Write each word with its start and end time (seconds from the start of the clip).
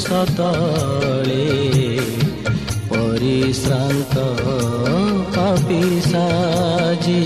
ସତଳେ 0.00 1.46
ପରିଶ୍ରାନ୍ତ 2.90 4.14
ଅପିସାଜି 5.44 7.22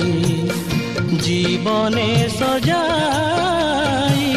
ଜୀବନେ 1.24 2.08
ସଜାଇ 2.38 4.30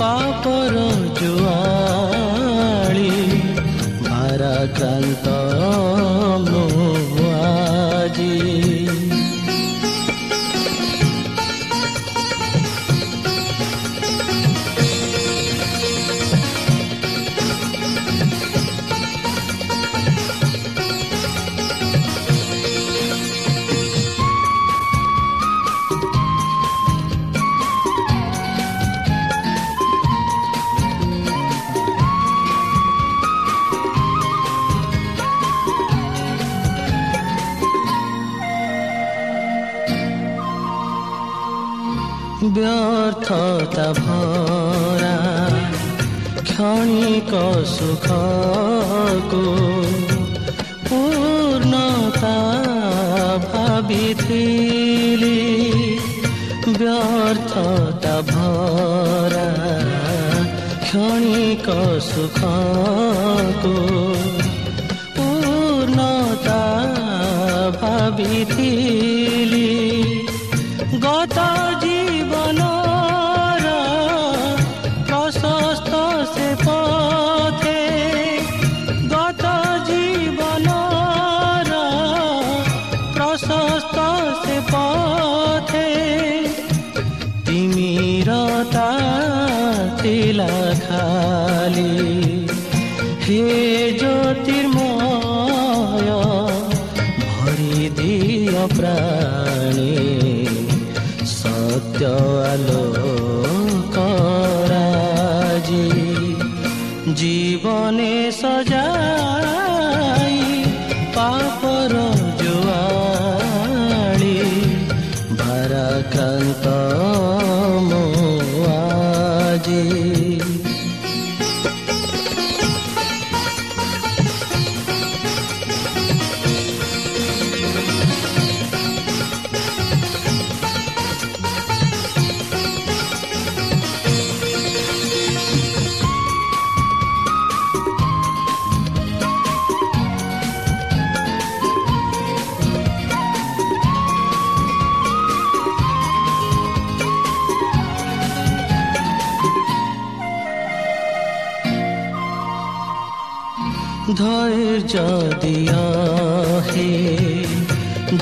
ପାପର 0.00 0.74
ଜୁଆଳି 1.20 3.10
ଭାରାକ୍ରାନ୍ତ 4.08 5.41
দুঃখতা 43.32 43.88
ভরা 44.02 45.16
ক্ষণিক 46.48 47.32
সুখকু 47.74 49.44
পূর্ণতা 50.88 52.38
ভাবিছিলি 53.48 55.40
ব্যর্থতা 56.78 58.16
ভরা 58.30 59.50
ক্ষণিক 60.86 61.66
সুখকু 62.10 63.76
পূর্ণতা 65.16 66.62
ভাবিছিলি। 67.80 68.51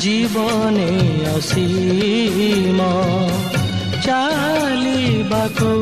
জীবনে 0.01 0.93
অসীম 1.35 2.79
চালিবাকু 4.07 5.73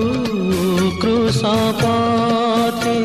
কৃষ 1.03 1.41
পথে 1.81 3.01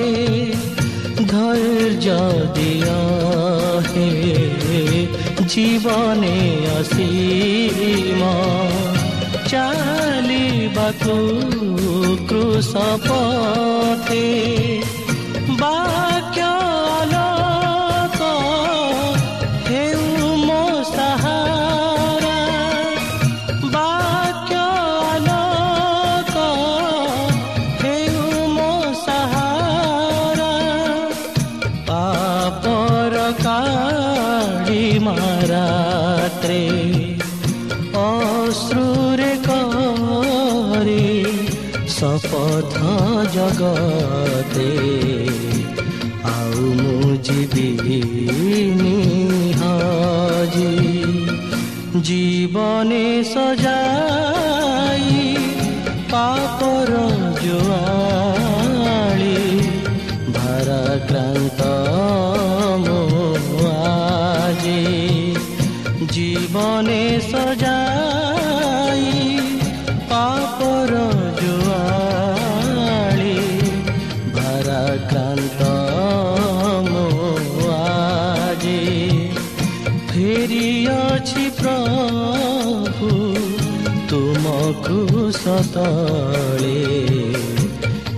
ধৈর্য 1.31 2.07
দিয় 2.55 2.93
হে 3.87 4.09
জীবনে 5.47 6.37
অসীম 6.77 8.21
চালিবাকু 9.51 11.17
কৃষ 12.29 12.71
পথে 13.07 14.27
জগতে 43.59 44.71
আউ 46.35 46.59
মুজিবি 46.83 47.69
নিহাজি। 48.81 50.73
জীবনে 52.01 53.05
সজাই 53.33 55.22
কারাক্রান্ত 74.63 75.61
আজি 77.83 78.83
ফেরিছি 80.09 81.43
প্রভু 81.59 83.09
তুমকু 84.09 84.99
সতলে 85.43 86.81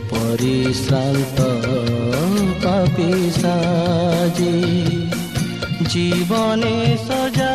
পরিশ্রান্ত 0.09 1.37
পাপি 2.63 3.13
সাজি 3.41 4.57
জীবনে 5.89 6.75
সজা 7.07 7.54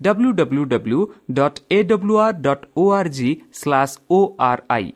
W 0.00 0.30
W 0.32 0.64
W 0.64 1.00
dot 1.32 1.58
A 1.70 1.78
W 1.84 2.18
R 2.18 2.36
dot 2.42 2.66
O 2.76 2.84
R 2.92 3.10
G 3.16 3.30
slash 3.54 3.96
O 4.10 4.20
R 4.42 4.62
I 4.70 4.92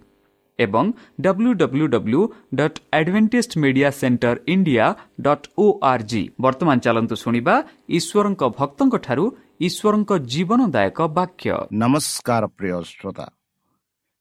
ଏବଂ 0.59 0.87
W 1.21 1.51
W 1.55 1.87
W 1.89 2.21
dot 2.55 2.79
Adventist 2.93 3.53
Media 3.65 3.91
Centre 3.91 4.37
India 4.55 4.87
dot 5.21 5.47
O 5.59 5.67
R 5.91 6.05
G 6.11 6.23
ବର୍ତ୍ତମାନ 6.41 6.77
ଚାଲନ୍ତୁ 6.87 7.15
ଶୁଣିବା 7.17 7.55
ଈଶ୍ୱରଙ୍କ 7.99 8.43
ଭକ୍ତଙ୍କଠାରୁ 8.59 9.25
ଈଶ୍ୱରଙ୍କ 9.61 10.11
ଜୀବନଦାୟକ 10.33 10.99
ବାକ୍ୟ 11.19 11.53
ନମସ୍କାର 11.83 12.43
ପ୍ରିୟ 12.57 12.75
ଶ୍ରୋତା 12.91 13.27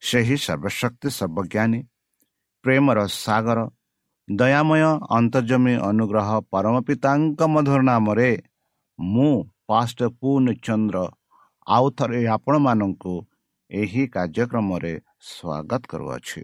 ସେହି 0.02 0.38
ସର୍ବଶକ୍ତି 0.46 1.10
ସର୍ବଜ୍ଞାନୀ 1.18 1.80
ପ୍ରେମର 2.64 3.00
ସାଗର 3.16 3.60
ଦୟାମୟ 4.28 4.82
ଅନ୍ତର୍ଜମୀ 5.18 5.74
ଅନୁଗ୍ରହ 5.90 6.30
ପରମ 6.52 6.76
ପିତାଙ୍କ 6.88 7.40
ମଧୁର 7.48 7.82
ନାମରେ 7.90 8.32
ମୁଁ 9.00 9.34
ପାଷ୍ଟ 9.70 10.00
ପୂର୍ଣ୍ଣଚନ୍ଦ୍ର 10.20 10.98
ଆଉ 11.68 11.86
ଥରେ 11.98 12.22
ଆପଣମାନଙ୍କୁ 12.36 13.14
ଏହି 13.72 14.04
କାର୍ଯ୍ୟକ୍ରମରେ 14.16 14.94
ସ୍ୱାଗତ 15.32 15.82
କରୁଅଛି। 15.92 16.42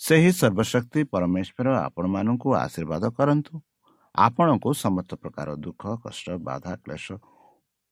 ସେହି 0.00 0.30
ସର୍ବଶକ୍ତି 0.40 1.00
ପରମେଶ୍ୱର 1.12 1.68
ଆପଣମାନଙ୍କୁ 1.86 2.48
ଆଶୀର୍ବାଦ 2.64 3.04
କରନ୍ତୁ। 3.18 3.54
ଆପଣଙ୍କୁ 4.14 4.70
ସମସ୍ତ 4.84 5.10
ପ୍ରକାର 5.22 5.48
ଦୁଃଖ 5.64 5.82
କଷ୍ଟ 6.04 6.26
ବାଧା 6.48 6.72
କ୍ଲେଶ 6.84 7.06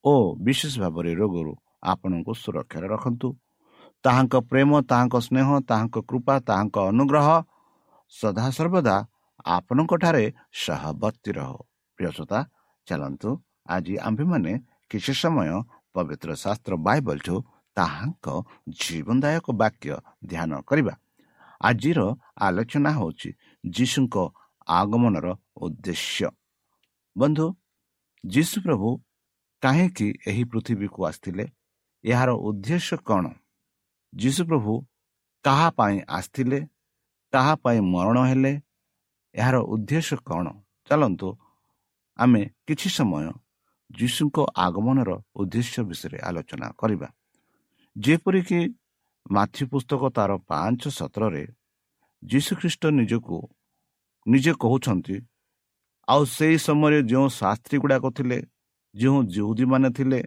ଓ 0.04 0.14
ବିଶେଷ 0.44 0.74
ଭାବରେ 0.82 1.12
ରୋଗରୁ 1.20 1.52
ଆପଣଙ୍କୁ 1.92 2.32
ସୁରକ୍ଷାରେ 2.42 2.86
ରଖନ୍ତୁ। 2.94 3.28
ତାହାଙ୍କ 4.04 4.34
ପ୍ରେମ 4.50 4.70
ତାହାଙ୍କ 4.90 5.14
ସ୍ନେହ 5.26 5.48
ତାହାଙ୍କ 5.70 5.96
କୃପା 6.08 6.34
ତାହାଙ୍କ 6.48 6.76
ଅନୁଗ୍ରହ 6.90 7.28
ସଦାସର୍ବଦା 8.12 8.96
ଆପଣଙ୍କଠାରେ 9.56 10.24
ସହବର୍ତ୍ତୀ 10.64 11.30
ରହ। 11.38 11.50
ପ୍ରିୟସତା 11.98 12.38
ଚାଲନ୍ତୁ 12.86 13.30
ଆଜି 13.66 13.94
ଆମ୍ଭେମାନେ 13.98 14.52
କିଛି 14.90 15.12
ସମୟ 15.12 15.48
ପବିତ୍ର 15.94 16.28
ଶାସ୍ତ୍ର 16.34 16.72
ବାଇବଲଠୁ 16.76 17.34
ତାହାଙ୍କ 17.76 18.26
ଜୀବନଦାୟକ 18.68 19.46
ବାକ୍ୟ 19.52 19.96
ଧ୍ୟାନ 20.26 20.50
କରିବା। 20.60 20.94
ଆଜିର 21.60 22.00
ଆଲୋଚନା 22.36 22.90
ହେଉଛି 22.90 23.30
ଯୀଶୁଙ୍କ 23.64 24.16
ଆଗମନର 24.68 25.26
ଉଦ୍ଦେଶ୍ୟ। 25.56 26.28
ବନ୍ଧୁ 27.16 27.46
ଯୀଶୁ 28.24 28.56
ପ୍ରଭୁ 28.62 28.88
କାହିଁକି 29.62 30.08
ଏହି 30.26 30.44
ପୃଥିବୀକୁ 30.44 30.98
ଆସିଥିଲେ? 31.04 31.44
ଏହାର 32.04 32.30
ଉଦ୍ଦେଶ୍ୟ 32.30 32.96
କ'ଣ? 32.96 33.24
ଯୀଶୁପ୍ରଭୁ 34.14 34.72
କାହା 35.44 35.70
ପାଇଁ 35.70 35.96
ଆସିଥିଲେ? 36.08 36.60
କାହା 37.32 37.54
ପାଇଁ 37.54 37.80
ମରଣ 37.80 38.16
ହେଲେ? 38.24 38.52
ଏହାର 39.34 39.56
ଉଦ୍ଦେଶ୍ୟ 39.56 40.16
କ'ଣ? 40.16 40.46
ଚାଲନ୍ତୁ 40.88 41.28
ଆମେ 42.18 42.42
କିଛି 42.66 42.88
ସମୟ 42.90 43.43
ଯୀଶୁଙ୍କ 43.98 44.36
ଆଗମନର 44.56 45.10
ଉଦ୍ଦେଶ୍ୟ 45.34 45.80
ବିଷୟରେ 45.88 46.18
ଆଲୋଚନା 46.28 46.68
କରିବା। 46.80 47.08
ଯେପରିକି 47.96 48.60
ମାଥି 49.30 49.64
ପୁସ୍ତକ 49.64 50.02
ତାର 50.16 50.30
ପାଞ୍ଚ 50.48 50.82
ସତରରେ 50.90 51.44
ଯୀଶୁଖ୍ରୀଷ୍ଟ 52.22 52.82
ନିଜକୁ 52.90 53.36
ନିଜେ 54.26 54.52
କହୁଛନ୍ତି 54.62 55.16
ଆଉ 56.08 56.22
ସେହି 56.26 56.56
ସମୟରେ 56.58 56.98
ଯେଉଁ 57.02 57.26
ଶାସ୍ତ୍ରୀ 57.30 57.76
ଗୁଡ଼ାକ 57.78 58.04
ଥିଲେ 58.16 58.38
ଯେଉଁ 58.94 59.18
ଯୁହୁଦୀମାନେ 59.34 59.88
ଥିଲେ 59.90 60.20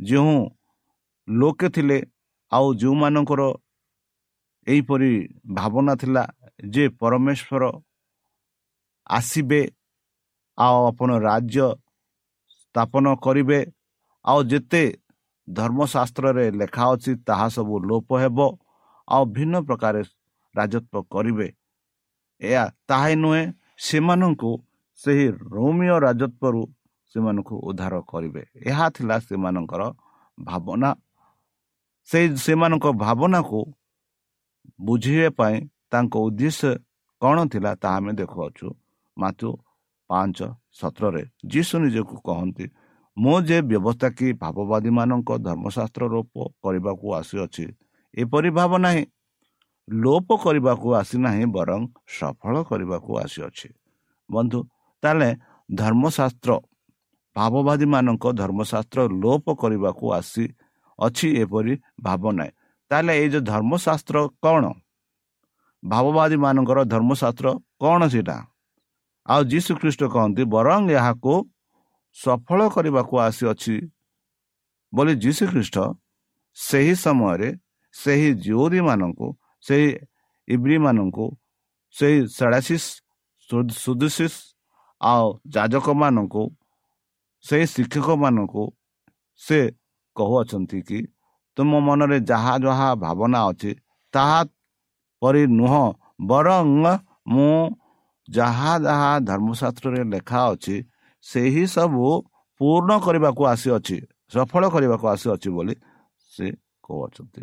ଯେଉଁ 0.00 0.36
ଲୋକେ 1.28 1.68
ଥିଲେ 1.68 1.98
ଆଉ 2.52 2.66
ଯେଉଁମାନଙ୍କର 2.74 3.42
ଏହିପରି 4.66 5.12
ଭାବନା 5.54 5.94
ଥିଲା 5.94 6.24
ଯେ 6.70 6.84
ପରମେଶ୍ୱର 7.00 7.62
ଆସିବେ 9.10 9.62
ଆଉ 10.58 10.78
ଆପଣ 10.88 11.10
ରାଜ୍ୟ 11.20 11.66
ସ୍ଥାପନ 12.74 13.04
କରିବେ। 13.24 13.60
ଆଉ 14.24 14.38
ଯେତେ 14.50 14.82
ଧର୍ମଶାସ୍ତ୍ରରେ 15.48 16.44
ଲେଖା 16.60 16.84
ଅଛି 16.94 17.12
ତାହା 17.28 17.46
ସବୁ 17.56 17.74
ଲୋପ 17.88 18.08
ହେବ। 18.22 18.38
ଆଉ 19.08 19.22
ଭିନ୍ନ 19.36 19.54
ପ୍ରକାର 19.68 19.94
ରାଜତ୍ୱ 20.54 21.02
କରିବେ। 21.14 21.48
ଏହା 22.40 22.64
ତାହା 22.88 23.08
ନୁହେଁ 23.22 23.42
ସେମାନଙ୍କୁ 23.86 24.50
ସେହି 25.00 25.26
ରୋମିଓ 25.54 25.96
ରାଜତ୍ୱରୁ 26.06 26.62
ସେମାନଙ୍କୁ 27.14 27.54
ଉଦ୍ଧାର 27.68 27.94
କରିବେ। 28.10 28.42
ଏହା 28.70 28.86
ଥିଲା 28.96 29.16
ସେମାନଙ୍କର 29.28 29.82
ଭାବନା। 30.38 30.90
ସେଇ 32.08 32.26
ସେମାନଙ୍କ 32.44 32.86
ଭାବନାକୁ 33.04 33.60
ବୁଝେଇବା 34.80 35.30
ପାଇଁ 35.38 35.56
ତାଙ୍କ 35.92 36.14
ଉଦ୍ଦେଶ୍ୟ 36.26 36.70
କ'ଣ 37.22 37.36
ଥିଲା 37.52 37.72
ତାହା 37.82 37.96
ଆମେ 37.96 38.12
ଦେଖୁଅଛୁ। 38.20 38.68
ମାଥୁ 39.16 39.48
ପାଞ୍ଚ 40.12 40.38
ସତରରେ 40.80 41.22
ଯୀଶୁ 41.46 41.74
ନିଜକୁ 41.84 42.16
କହନ୍ତି 42.28 42.66
ମୁଁ 43.16 43.36
ଯେ 43.40 43.58
ବ୍ୟବସ୍ଥା 43.62 44.08
କି 44.18 44.26
ଭାବବାଦୀମାନଙ୍କ 44.32 45.30
ଧର୍ମଶାସ୍ତ୍ର 45.38 46.02
ଲୋପ 46.14 46.34
କରିବାକୁ 46.62 47.06
ଆସିଅଛି 47.20 47.64
ଏପରି 48.14 48.50
ଭାବ 48.50 48.72
ନାହିଁ। 48.78 49.02
ଲୋପ 49.88 50.28
କରିବାକୁ 50.44 50.88
ଆସିନାହିଁ 50.94 51.44
ବରଂ 51.56 51.80
ସଫଳ 52.18 52.54
କରିବାକୁ 52.62 53.10
ଆସିଅଛି। 53.24 53.68
ବନ୍ଧୁ 54.30 54.60
ତାହେଲେ 55.02 55.30
ଧର୍ମଶାସ୍ତ୍ର 55.74 56.50
ଭାବବାଦୀମାନଙ୍କ 57.36 58.24
ଧର୍ମଶାସ୍ତ୍ର 58.32 59.00
ଲୋପ 59.22 59.46
କରିବାକୁ 59.54 60.04
ଆସି 60.12 60.44
ଅଛି 60.98 61.28
ଏପରି 61.42 61.74
ଭାବ 62.00 62.22
ନାହିଁ। 62.32 62.52
ତାହେଲେ 62.90 63.12
ଏଇ 63.18 63.28
ଯେଉଁ 63.28 63.44
ଧର୍ମଶାସ୍ତ୍ର 63.44 64.16
କ'ଣ? 64.44 64.64
ଭାବବାଦୀ 65.82 66.36
ମାନଙ୍କର 66.36 66.78
ଧର୍ମଶାସ୍ତ୍ର 66.84 67.46
କ'ଣ 67.80 68.00
ସେଇଟା? 68.08 68.36
ଆଉ 69.26 69.40
ଯୀଶୁ 69.44 69.70
ଖ୍ରୀଷ୍ଟ 69.80 70.02
କହନ୍ତି 70.14 70.42
ବରଂ 70.54 70.82
ଏହାକୁ 70.90 71.34
ସଫଳ 72.16 72.60
କରିବାକୁ 72.68 73.14
ଆସିଅଛି। 73.26 73.74
ବୋଲି 74.92 75.12
ଯୀଶୁ 75.24 75.44
ଖ୍ରୀଷ୍ଟ 75.52 75.76
ସେହି 76.56 76.94
ସମୟରେ 77.04 77.48
ସେହି 77.94 78.28
ଜିଓରୀମାନଙ୍କୁ 78.44 79.28
ସେହି 79.64 79.88
ଇବ୍ରିମାନଙ୍କୁ 80.48 81.26
ସେହି 81.94 82.18
ସାଡ଼ାସିସ୍ 82.28 82.88
ସୁଦୁସିସ୍ 83.82 84.38
ଆଉ 85.00 85.26
ଯାଜକମାନଙ୍କୁ 85.54 86.42
ସେହି 87.44 87.66
ଶିକ୍ଷକମାନଙ୍କୁ 87.66 88.64
ସେ 89.40 89.58
କହୁଅଛନ୍ତି 90.16 90.80
କି 90.82 90.98
ତୁମ 91.56 91.70
ମନରେ 91.86 92.18
ଯାହା 92.20 92.54
ଯାହା 92.58 92.88
ଭାବନା 92.94 93.40
ଅଛି 93.48 93.70
ତାହା 94.14 94.40
ପରି 95.22 95.42
ନୁହଁ 95.58 95.84
ବରଂ 96.26 96.66
ମୁଁ 97.28 97.52
ଯାହା 98.28 98.72
ଯାହା 98.86 99.10
ଧର୍ମଶାସ୍ତ୍ରରେ 99.28 100.02
ଲେଖା 100.12 100.40
ଅଛି 100.52 100.76
ସେହି 101.26 101.64
ସବୁ 101.74 102.06
ପୂର୍ଣ୍ଣ 102.60 102.90
କରିବାକୁ 103.06 103.42
ଆସିଅଛି 103.52 103.96
ସଫଳ 104.32 104.62
କରିବାକୁ 104.74 105.04
ଆସିଅଛି 105.14 105.48
ବୋଲି 105.56 105.74
ସେ 106.32 106.46
କହୁଅଛନ୍ତି। 106.84 107.42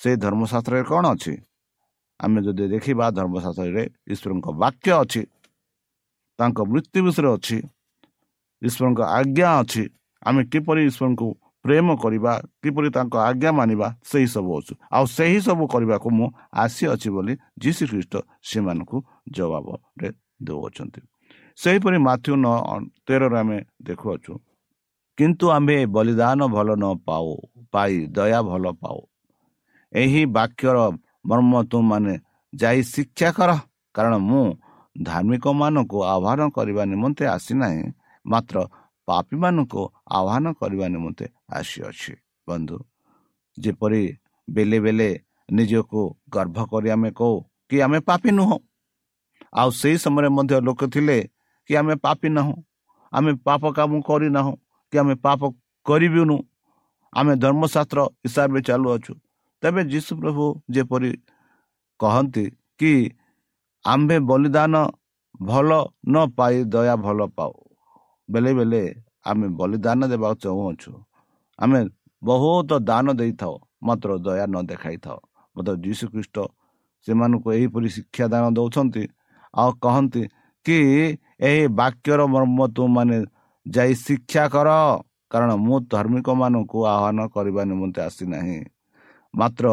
ସେ 0.00 0.10
ଧର୍ମଶାସ୍ତ୍ରରେ 0.24 0.82
କ'ଣ 0.90 1.04
ଅଛି? 1.14 1.34
ଆମେ 2.20 2.38
ଯଦି 2.46 2.64
ଦେଖିବା 2.74 3.06
ଧର୍ମଶାସ୍ତ୍ରରେ 3.18 3.84
ଈଶ୍ୱରଙ୍କ 4.12 4.46
ବାକ୍ୟ 4.62 4.90
ଅଛି 5.02 5.22
ତାଙ୍କ 6.38 6.58
ମୃତ୍ୟୁ 6.72 6.98
ବିଷୟରେ 7.06 7.28
ଅଛି 7.36 7.58
ଈଶ୍ୱରଙ୍କ 8.62 9.00
ଆଜ୍ଞା 9.18 9.48
ଅଛି 9.60 9.84
ଆମେ 10.22 10.40
କିପରି 10.52 10.82
ଈଶ୍ୱରଙ୍କୁ 10.90 11.28
ପ୍ରେମ 11.64 11.86
କରିବା 12.02 12.32
କିପରି 12.62 12.88
ତାଙ୍କ 12.96 13.14
ଆଜ୍ଞା 13.28 13.50
ମାନିବା 13.58 13.88
ସେହିସବୁ 14.10 14.50
ଅଛୁ। 14.58 14.72
ଆଉ 14.94 15.04
ସେହି 15.16 15.38
ସବୁ 15.46 15.64
କରିବାକୁ 15.72 16.08
ମୁଁ 16.18 16.26
ଆସିଅଛି 16.62 17.08
ବୋଲି 17.14 17.34
ଯୀଶୁ 17.62 17.82
ଖ୍ରୀଷ୍ଟ 17.90 18.14
ସେମାନଙ୍କୁ 18.48 18.96
ଜବାବରେ 19.36 20.08
ଦେଉଅଛନ୍ତି। 20.46 21.00
ସେହିପରି 21.58 21.98
ମାଥ୍ୟୁ 22.08 22.32
ନ 22.36 22.46
ତେରରେ 23.06 23.38
ଆମେ 23.38 23.58
ଦେଖୁଅଛୁ 23.82 24.32
କିନ୍ତୁ 25.18 25.44
ଆମ୍ଭେ 25.56 25.76
ବଳିଦାନ 25.94 26.40
ଭଲ 26.54 26.68
ନ 26.82 26.84
ପାଉ 27.06 27.28
ପାଇ 27.72 27.92
ଦୟା 28.16 28.40
ଭଲ 28.50 28.64
ପାଉ। 28.82 28.98
ଏହି 29.92 30.22
ବାକ୍ୟର 30.36 30.76
ମର୍ମ 31.28 31.52
ତୁମମାନେ 31.70 32.14
ଯାଇ 32.52 32.80
ଶିକ୍ଷା 32.92 33.28
କର 33.36 33.50
କାରଣ 33.94 34.14
ମୁଁ 34.30 34.44
ଧାର୍ମିକମାନଙ୍କୁ 34.96 35.98
ଆହ୍ୱାନ 36.14 36.40
କରିବା 36.56 36.82
ନିମନ୍ତେ 36.92 37.24
ଆସିନାହିଁ 37.36 37.82
ମାତ୍ର 38.26 38.56
ପାପୀମାନଙ୍କୁ 39.08 39.82
ଆହ୍ୱାନ 40.18 40.46
କରିବା 40.60 40.86
ନିମନ୍ତେ 40.94 41.26
ଆସିଅଛି। 41.58 42.12
ବନ୍ଧୁ 42.48 42.76
ଯେପରି 43.58 44.02
ବେଲେ 44.48 44.78
ବେଲେ 44.80 45.08
ନିଜକୁ 45.48 46.00
ଗର୍ଭ 46.34 46.58
କରି 46.70 46.88
ଆମେ 46.90 47.10
କହୁ 47.18 47.36
କି 47.68 47.76
ଆମେ 47.84 47.98
ପାପି 48.08 48.30
ନୁହଁ 48.38 48.56
ଆଉ 49.52 49.68
ସେଇ 49.70 49.96
ସମୟରେ 50.04 50.28
ମଧ୍ୟ 50.28 50.54
ଲୋକ 50.66 50.80
ଥିଲେ 50.94 51.18
କି 51.70 51.72
ଆମେ 51.80 51.94
ପାପି 52.04 52.28
ନାହୁଁ 52.28 52.54
ଆମେ 53.12 53.32
ପାପ 53.46 53.62
କାମ 53.72 53.92
କରିନାହୁଁ 54.08 54.54
କି 54.92 54.96
ଆମେ 54.98 55.14
ପାପ 55.24 55.40
କରିବୁନୁ 55.86 56.36
ଆମେ 57.12 57.32
ଧର୍ମଶାସ୍ତ୍ର 57.42 57.98
ହିସାବରେ 58.24 58.60
ଚାଲୁଅଛୁ। 58.68 59.12
ତେବେ 59.62 59.82
ଯୀଶୁ 59.92 60.12
ପ୍ରଭୁ 60.20 60.44
ଯେପରି 60.70 61.10
କହନ୍ତି 62.00 62.44
କି 62.80 62.92
ଆମ୍ଭେ 63.84 64.16
ବଳିଦାନ 64.28 64.74
ଭଲ 65.42 65.70
ନ 66.08 66.14
ପାଇ 66.36 66.56
ଦୟା 66.64 66.94
ଭଲ 67.04 67.20
ପାଉ। 67.36 67.52
ବେଳେ 68.28 68.52
ବେଳେ 68.54 68.82
ଆମେ 69.24 69.46
ବଳିଦାନ 69.58 70.00
ଦେବାକୁ 70.12 70.36
ଚାହୁଁଅଛୁ। 70.44 70.90
ଆମେ 71.58 71.80
ବହୁତ 72.22 72.70
ଦାନ 72.88 73.06
ଦେଇଥାଉ 73.20 73.54
ମାତ୍ର 73.82 74.10
ଦୟା 74.24 74.44
ନ 74.46 74.56
ଦେଖାଇଥାଉ। 74.70 75.18
ମାତ୍ର 75.56 75.72
ଯୀଶୁ 75.84 76.04
ଖ୍ରୀଷ୍ଟ 76.12 76.36
ସେମାନଙ୍କୁ 77.06 77.48
ଏହିପରି 77.56 77.88
ଶିକ୍ଷା 77.96 78.24
ଦାନ 78.32 78.44
ଦେଉଛନ୍ତି 78.56 79.02
ଆଉ 79.54 79.70
କହନ୍ତି 79.82 80.22
କି 80.66 80.78
ଏହି 81.40 81.62
ବାକ୍ୟର 81.80 82.20
ମର୍ମ 82.34 82.58
ତୁମାନେ 82.76 83.18
ଯାଇ 83.66 83.92
ଶିକ୍ଷା 84.06 84.44
କର। 84.54 84.68
କାରଣ 85.30 85.50
ମୁଁ 85.66 85.76
ଧାର୍ମିକମାନଙ୍କୁ 85.92 86.78
ଆହ୍ୱାନ 86.94 87.18
କରିବା 87.34 87.62
ନିମନ୍ତେ 87.70 88.00
ଆସିନାହିଁ 88.08 88.60
ମାତ୍ର 89.34 89.64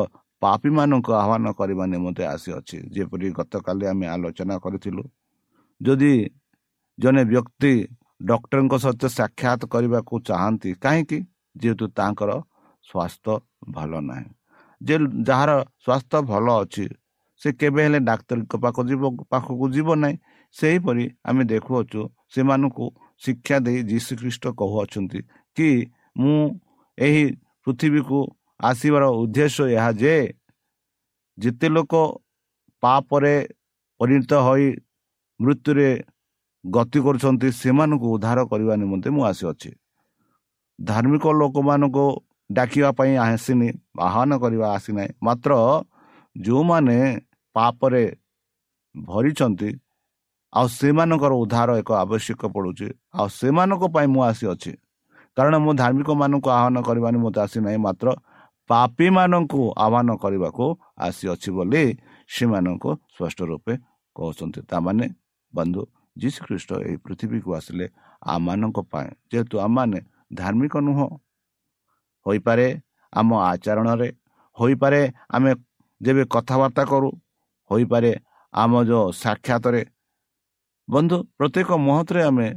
ପାପୀମାନଙ୍କୁ 0.41 1.11
ଆହ୍ୱାନ 1.21 1.45
କରିବା 1.59 1.83
ନିମନ୍ତେ 1.85 2.23
ଆସିଅଛି 2.25 2.77
ଯେପରି 2.93 3.27
ଗତକାଲି 3.37 3.85
ଆମେ 3.91 4.05
ଆଲୋଚନା 4.07 4.55
କରିଥିଲୁ। 4.63 5.03
ଯଦି 5.81 6.13
ଜଣେ 6.99 7.23
ବ୍ୟକ୍ତି 7.31 7.73
ଡକ୍ଟରଙ୍କ 8.21 8.73
ସହିତ 8.83 9.03
ସାକ୍ଷାତ 9.19 9.61
କରିବାକୁ 9.73 10.13
ଚାହାନ୍ତି 10.27 10.69
କାହିଁକି? 10.83 11.19
ଯେହେତୁ 11.55 11.85
ତାଙ୍କର 11.97 12.31
ସ୍ୱାସ୍ଥ୍ୟ 12.85 13.33
ଭଲ 13.75 13.91
ନାହିଁ। 14.09 14.29
ଯେ 14.81 14.95
ଯାହାର 15.27 15.51
ସ୍ୱାସ୍ଥ୍ୟ 15.83 16.19
ଭଲ 16.31 16.47
ଅଛି 16.63 16.85
ସେ 17.45 17.51
କେବେ 17.53 17.81
ହେଲେ 17.85 17.99
ଡାକ୍ତରଙ୍କ 18.09 18.53
ପାଖ 18.63 18.75
ଯିବ 18.89 19.03
ପାଖକୁ 19.31 19.65
ଯିବ 19.75 19.89
ନାହିଁ। 20.03 20.15
ସେହିପରି 20.55 21.05
ଆମେ 21.29 21.43
ଦେଖୁଅଛୁ 21.51 22.01
ସେମାନଙ୍କୁ 22.33 22.85
ଶିକ୍ଷା 23.21 23.57
ଦେଇ 23.65 23.79
ଯୀଶୁଖ୍ରୀଷ୍ଟ 23.91 24.43
କହୁଅଛନ୍ତି 24.59 25.19
କି 25.57 25.69
ମୁଁ 26.17 26.39
ଏହି 26.97 27.25
ପୃଥିବୀକୁ 27.67 28.19
ଆସିବାର 28.59 29.03
ଉଦ୍ଦେଶ୍ୟ 29.21 29.63
ଏହା 29.77 29.91
ଯେ 30.01 30.15
ଯେତେ 31.37 31.67
ଲୋକ 31.75 31.93
ପାପରେ 32.83 33.35
ପରିଣତ 33.99 34.31
ହୋଇ 34.47 34.67
ମୃତ୍ୟୁରେ 35.39 35.89
ଗତି 36.63 36.99
କରୁଛନ୍ତି 37.05 37.47
ସେମାନଙ୍କୁ 37.61 38.07
ଉଦ୍ଧାର 38.15 38.39
କରିବା 38.51 38.73
ନିମନ୍ତେ 38.81 39.09
ମୁଁ 39.15 39.23
ଆସିଅଛି। 39.31 39.69
ଧାର୍ମିକ 40.79 41.25
ଲୋକମାନଙ୍କୁ 41.39 42.05
ଡାକିବା 42.49 42.89
ପାଇଁ 42.97 43.13
ଆସିନି 43.25 43.69
ଆହ୍ୱାନ 44.07 44.31
କରିବା 44.43 44.67
ଆସିନାହିଁ। 44.77 45.11
ମାତ୍ର 45.21 45.51
ଯେଉଁମାନେ 46.35 46.97
ପାପରେ 47.55 48.03
ଭରିଛନ୍ତି 48.95 49.69
ଆଉ 50.53 50.67
ସେମାନଙ୍କର 50.79 51.33
ଉଦ୍ଧାର 51.43 51.69
ଏକ 51.81 51.89
ଆବଶ୍ୟକ 52.03 52.41
ପଡ଼ୁଛି। 52.55 52.87
ଆଉ 53.19 53.27
ସେମାନଙ୍କ 53.39 53.83
ପାଇଁ 53.95 54.07
ମୁଁ 54.13 54.21
ଆସିଅଛି 54.29 54.71
କାରଣ 55.37 55.55
ମୁଁ 55.63 55.73
ଧାର୍ମିକମାନଙ୍କୁ 55.81 56.49
ଆହ୍ୱାନ 56.57 56.77
କରିବା 56.87 57.09
ନିମନ୍ତେ 57.15 57.39
ଆସିନାହିଁ 57.45 57.79
ମାତ୍ର 57.87 58.07
ପାପୀମାନଙ୍କୁ 58.69 59.61
ଆହ୍ୱାନ 59.85 60.09
କରିବାକୁ 60.23 60.65
ଆସିଅଛି 61.07 61.49
ବୋଲି 61.57 61.83
ସେମାନଙ୍କୁ 62.29 62.89
ସ୍ପଷ୍ଟ 63.15 63.39
ରୂପେ 63.49 63.73
କହୁଛନ୍ତି। 64.15 64.59
ତାମାନେ 64.71 65.05
ବନ୍ଧୁ 65.53 65.81
ଯୀଶୁ 66.21 66.39
ଖ୍ରୀଷ୍ଟ 66.47 66.69
ଏହି 66.87 66.97
ପୃଥିବୀକୁ 67.05 67.49
ଆସିଲେ 67.59 67.85
ଆମମାନଙ୍କ 68.33 68.77
ପାଇଁ। 68.91 69.09
ଯେହେତୁ 69.31 69.55
ଆମମାନେ 69.65 69.99
ଧାର୍ମିକ 70.39 70.73
ନୁହଁ 70.87 71.07
ହୋଇପାରେ 72.25 72.67
ଆମ 73.13 73.29
ଆଚରଣରେ 73.51 74.09
ହୋଇପାରେ 74.57 75.01
ଆମେ 75.35 75.51
ଯେବେ 76.01 76.23
କଥାବାର୍ତ୍ତା 76.33 76.83
କରୁ 76.91 77.09
ହୋଇପାରେ। 77.71 78.11
ଆମ 78.53 78.73
ଯେଉଁ 78.89 79.07
ସାକ୍ଷାତରେ 79.21 79.81
ବନ୍ଧୁ 80.87 81.15
ପ୍ରତ୍ୟେକ 81.37 81.69
ମୁହୂର୍ତ୍ତରେ 81.85 82.21
ଆମେ 82.29 82.47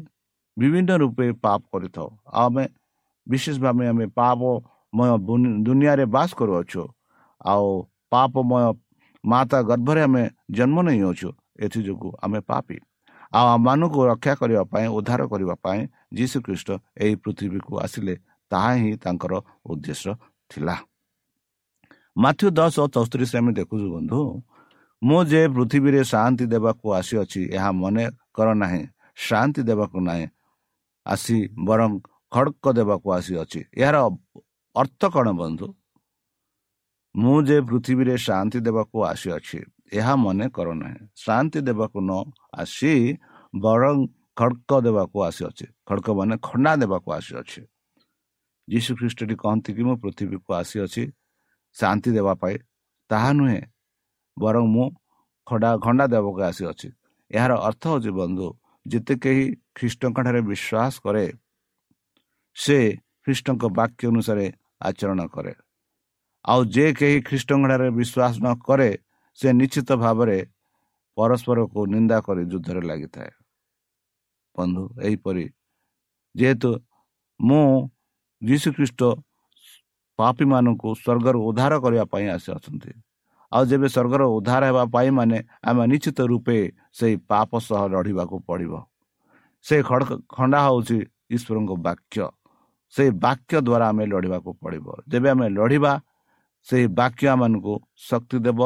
ବିଭିନ୍ନ 0.57 0.91
ରୂପେ 1.03 1.27
ପାପ 1.45 1.61
କରିଥାଉ। 1.73 2.09
ଆଉ 2.33 2.47
ଆମେ 2.49 2.65
ବିଶେଷ 3.27 3.57
ଭାବେ 3.65 3.85
ଆମେ 3.93 4.05
ପାପମୟ 4.19 5.11
ଦୁନିଆରେ 5.67 6.05
ବାସ 6.15 6.31
କରୁଅଛୁ। 6.39 6.83
ଆଉ 7.45 7.67
ପାପମୟ 8.13 8.65
ମାତା 9.25 9.59
ଗର୍ଭରେ 9.71 10.01
ଆମେ 10.09 10.23
ଜନ୍ମ 10.57 10.77
ନେଇଅଛୁ। 10.89 11.29
ଏଥିଯୋଗୁଁ 11.65 12.11
ଆମେ 12.23 12.41
ପାପି। 12.51 12.77
ଆଉ 13.33 13.47
ଆମମାନଙ୍କୁ 13.55 14.01
ରକ୍ଷା 14.11 14.33
କରିବା 14.41 14.63
ପାଇଁ 14.73 14.87
ଉଦ୍ଧାର 14.99 15.21
କରିବା 15.33 15.55
ପାଇଁ 15.65 15.81
ଯୀଶୁ 16.17 16.37
ଖ୍ରୀଷ୍ଟ 16.47 16.69
ଏହି 17.03 17.15
ପୃଥିବୀକୁ 17.23 17.73
ଆସିଲେ। 17.85 18.15
ତାହା 18.51 18.71
ହିଁ 18.81 18.93
ତାଙ୍କର 19.05 19.33
ଉଦ୍ଦେଶ୍ୟ 19.71 20.13
ଥିଲା। 20.51 20.75
ମାଥ୍ୟୁ 22.17 22.47
ଦଶ 22.59 22.75
ଓ 22.83 22.87
ଚଉସ୍ତରିଶରେ 22.95 23.39
ଆମେ 23.39 23.53
ଦେଖୁଛୁ 23.61 23.87
ବନ୍ଧୁ 23.95 24.19
ମୁଁ 25.03 25.21
ଯେ 25.31 25.41
ପୃଥିବୀରେ 25.55 26.03
ଶାନ୍ତି 26.05 26.45
ଦେବାକୁ 26.53 26.87
ଆସିଅଛି 26.99 27.41
ଏହା 27.57 27.71
ମନେ 27.73 28.05
କର 28.35 28.49
ନାହିଁ। 28.55 28.83
ଶାନ୍ତି 29.27 29.63
ଦେବାକୁ 29.69 29.99
ନାହିଁ 30.09 30.27
ଆସି 31.07 31.37
ବରଂ 31.67 31.91
ଖଡ଼କ 32.33 32.65
ଦେବାକୁ 32.79 33.07
ଆସିଅଛି। 33.19 33.61
ଏହାର 33.83 33.97
ଅର୍ଥ 34.77 35.01
କ'ଣ 35.15 35.29
ବନ୍ଧୁ? 35.41 35.67
ମୁଁ 37.15 37.37
ଯେ 37.49 37.57
ପୃଥିବୀରେ 37.69 38.15
ଶାନ୍ତି 38.27 38.59
ଦେବାକୁ 38.67 38.97
ଆସିଅଛି 39.13 39.59
ଏହା 39.93 40.15
ମନେ 40.25 40.47
କର 40.57 40.69
ନାହିଁ। 40.75 41.01
ଶାନ୍ତି 41.25 41.59
ଦେବାକୁ 41.69 41.99
ନ 42.01 42.13
ଆସି 42.55 42.95
ବରଂ 43.55 43.97
ଖଡ଼କ 44.37 44.71
ଦେବାକୁ 44.87 45.17
ଆସିଅଛି। 45.29 45.67
ଖଡ଼କ 45.89 46.07
ମାନେ 46.19 46.35
ଖଣ୍ଡା 46.49 46.73
ଦେବାକୁ 46.83 47.09
ଆସିଅଛି। 47.19 47.61
ଯୀଶୁ 48.69 48.91
ଖ୍ରୀଷ୍ଟଟି 48.99 49.35
କହନ୍ତି 49.43 49.71
କି 49.77 49.83
ମୁଁ 49.89 49.97
ପୃଥିବୀକୁ 50.03 50.51
ଆସିଅଛି 50.61 51.03
ଶାନ୍ତି 51.77 52.11
ଦେବା 52.17 52.35
ପାଇଁ। 52.43 52.57
ତାହା 53.11 53.31
ନୁହେଁ 53.39 53.61
ବରଂ 54.43 54.65
ମୁଁ 54.75 54.87
ଖଣ୍ଡା 55.47 55.71
ଖଣ୍ଡା 55.85 56.05
ଦେବାକୁ 56.15 56.41
ଆସିଅଛି 56.51 56.89
ଏହାର 57.31 57.53
ଅର୍ଥ 57.69 57.83
ହେଉଛି 57.91 58.11
ବନ୍ଧୁ 58.21 58.47
ଯେତେ 58.87 59.15
କେହି 59.25 59.45
ଖ୍ରୀଷ୍ଟଙ୍କ 59.77 60.17
ଠାରେ 60.27 60.41
ବିଶ୍ୱାସ 60.51 60.95
କରେ 61.05 61.25
ସେ 62.57 62.79
ଖ୍ରୀଷ୍ଟଙ୍କ 63.25 63.63
ବାକ୍ୟ 63.79 64.03
ଅନୁସାରେ 64.13 64.47
ଆଚରଣ 64.89 65.21
କରେ। 65.35 65.53
ଆଉ 66.45 66.61
ଯେ 66.75 66.87
କେହି 66.99 67.17
ଖ୍ରୀଷ୍ଟଙ୍କଠାରେ 67.29 67.89
ବିଶ୍ୱାସ 67.99 68.35
ନ 68.45 68.47
କରେ 68.69 68.91
ସେ 69.39 69.49
ନିଶ୍ଚିତ 69.61 69.91
ଭାବରେ 70.05 70.39
ପରସ୍ପରକୁ 71.17 71.81
ନିନ୍ଦା 71.95 72.19
କରି 72.27 72.43
ଯୁଦ୍ଧରେ 72.53 72.81
ଲାଗିଥାଏ। 72.89 73.31
ବନ୍ଧୁ 74.57 74.85
ଏହିପରି 75.07 75.45
ଯେହେତୁ 76.35 76.71
ମୁଁ 77.41 77.65
ଯୀଶୁଖ୍ରୀଷ୍ଟ 78.43 79.01
ପାପୀମାନଙ୍କୁ 80.19 80.89
ସ୍ୱର୍ଗରୁ 81.03 81.39
ଉଦ୍ଧାର 81.49 81.73
କରିବା 81.85 82.05
ପାଇଁ 82.13 82.27
ଆସି 82.35 82.49
ଅଛନ୍ତି 82.57 82.93
ଆଉ 83.53 83.63
ଯେବେ 83.71 83.89
ସ୍ୱର୍ଗର 83.95 84.23
ଉଦ୍ଧାର 84.37 84.63
ହେବା 84.71 84.85
ପାଇଁ 84.95 85.11
ମାନେ 85.19 85.39
ଆମେ 85.69 85.83
ନିଶ୍ଚିତ 85.93 86.19
ରୂପେ 86.31 86.57
ସେଇ 86.99 87.15
ପାପ 87.31 87.51
ସହ 87.67 87.83
ଲଢ଼ିବାକୁ 87.93 88.37
ପଡ଼ିବ। 88.49 88.73
ସେ 89.65 89.77
ଖଣ୍ଡା 90.35 90.59
ହେଉଛି 90.67 90.99
ଈଶ୍ୱରଙ୍କ 91.37 91.73
ବାକ୍ୟ। 91.87 92.25
ସେଇ 92.95 93.11
ବାକ୍ୟ 93.25 93.55
ଦ୍ୱାରା 93.67 93.87
ଆମେ 93.93 94.05
ଲଢ଼ିବାକୁ 94.13 94.51
ପଡ଼ିବ। 94.63 94.87
ଯେବେ 95.11 95.29
ଆମେ 95.35 95.47
ଲଢ଼ିବା 95.59 95.93
ସେହି 96.67 96.87
ବାକ୍ୟ 97.01 97.25
ଆମମାନଙ୍କୁ 97.35 97.75
ଶକ୍ତି 98.09 98.39
ଦେବ 98.47 98.61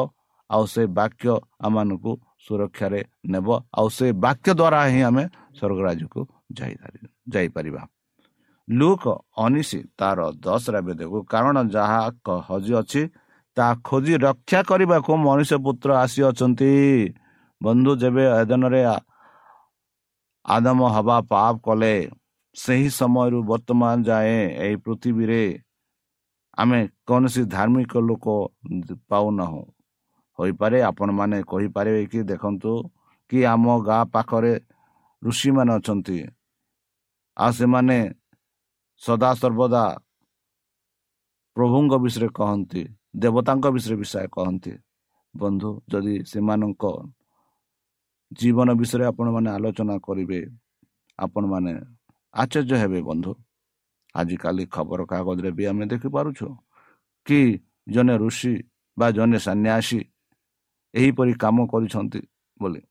ଆଉ 0.49 0.63
ସେ 0.73 0.83
ବାକ୍ୟ 0.99 1.27
ଆମମାନଙ୍କୁ 1.67 2.11
ସୁରକ୍ଷାରେ 2.45 3.01
ନେବ 3.33 3.47
ଆଉ 3.79 3.87
ସେ 3.97 4.07
ବାକ୍ୟ 4.25 4.49
ଦ୍ୱାରା 4.59 4.79
ହିଁ 4.91 5.01
ଆମେ 5.09 5.23
ସ୍ୱର୍ଗରାଜକୁ 5.57 6.21
ଯାଇପାରିବା। 7.33 7.81
ଲୁକ 8.67 9.03
ଅନିସି 9.43 9.79
ତାର 9.99 10.19
ଦଶରା 10.45 10.79
ବେଦକୁ 10.87 11.17
କାରଣ 11.31 11.55
ଯାହା 11.75 11.99
ହଜି 12.47 12.73
ଅଛି 12.81 13.01
ତାହା 13.57 13.73
ଖୋଜି 13.87 14.13
ରକ୍ଷା 14.25 14.59
କରିବାକୁ 14.69 15.11
ମଣିଷ 15.25 15.51
ପୁତ୍ର 15.65 15.89
ଆସିଅଛନ୍ତି। 16.03 16.71
ବନ୍ଧୁ 17.61 17.91
ଯେବେ 18.01 18.23
ଏଦନରେ 18.39 18.81
ଆଦମ 20.45 20.79
ହବା 20.95 21.17
ପାପ 21.31 21.53
କଲେ 21.65 21.93
ସେହି 22.55 22.89
ସମୟରୁ 22.99 23.37
ବର୍ତ୍ତମାନ 23.49 23.95
ଯାଏଁ 24.07 24.41
ଏହି 24.63 24.75
ପୃଥିବୀରେ 24.85 25.43
ଆମେ 26.57 26.79
କୌଣସି 27.07 27.41
ଧାର୍ମିକ 27.55 27.93
ଲୋକ 28.07 28.25
ପାଉନାହୁଁ। 29.09 29.63
ହୋଇପାରେ 30.39 30.77
ଆପଣମାନେ 30.89 31.37
କହିପାରିବେ 31.51 32.03
କି? 32.11 32.19
ଦେଖନ୍ତୁ 32.31 32.71
କି 33.31 33.39
ଆମ 33.53 33.65
ଗାଁ 33.87 34.03
ପାଖରେ 34.13 34.53
ଋଷିମାନେ 35.21 35.71
ଅଛନ୍ତି। 35.77 36.17
ଆଉ 37.37 37.51
ସେମାନେ 37.57 37.97
ସଦାସର୍ବଦା 39.01 39.85
ପ୍ରଭୁଙ୍କ 41.57 41.93
ବିଷୟରେ 42.03 42.27
କହନ୍ତି। 42.37 42.83
ଦେବତାଙ୍କ 43.13 43.65
ବିଷୟରେ 43.75 43.95
ବିଷୟ 44.01 44.27
କହନ୍ତି 44.35 44.73
ବନ୍ଧୁ 45.35 45.69
ଯଦି 45.91 46.15
ସେମାନଙ୍କ 46.31 46.83
ଜୀବନ 48.31 48.67
ବିଷୟରେ 48.79 49.03
ଆପଣମାନେ 49.11 49.49
ଆଲୋଚନା 49.57 49.95
କରିବେ 50.07 50.39
ଆପଣମାନେ 51.19 51.73
ଆଶ୍ଚର୍ଯ୍ୟ 52.33 52.75
ହେବେ 52.83 52.99
ବନ୍ଧୁ। 53.09 53.31
ଆଜିକାଲି 54.15 54.63
ଖବରକାଗଜରେ 54.75 55.51
ବି 55.57 55.63
ଆମେ 55.71 55.85
ଦେଖିପାରୁଛୁ 55.91 56.47
କି 57.27 57.39
ଜଣେ 57.93 58.15
ଋଷି 58.23 58.53
ବା 58.97 59.07
ଜଣେ 59.17 59.37
ସନ୍ନ୍ୟାସୀ 59.47 59.99
ଏହିପରି 60.93 61.33
କାମ 61.43 61.57
କରିଛନ୍ତି 61.71 62.21
ବୋଲି। 62.57 62.81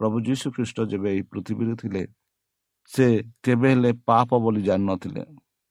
ପ୍ରଭୁ 0.00 0.16
ଯୀଶୁ 0.26 0.46
ଖ୍ରୀଷ୍ଟ 0.54 0.78
ଯେବେ 0.90 1.08
ଏହି 1.14 1.22
ପୃଥିବୀରେ 1.30 1.74
ଥିଲେ 1.80 2.02
ସେ 2.90 3.06
କେବେ 3.44 3.68
ହେଲେ 3.72 3.90
ପାପ 4.08 4.28
ବୋଲି 4.44 4.60
ଜାଣିନଥିଲେ 4.68 5.22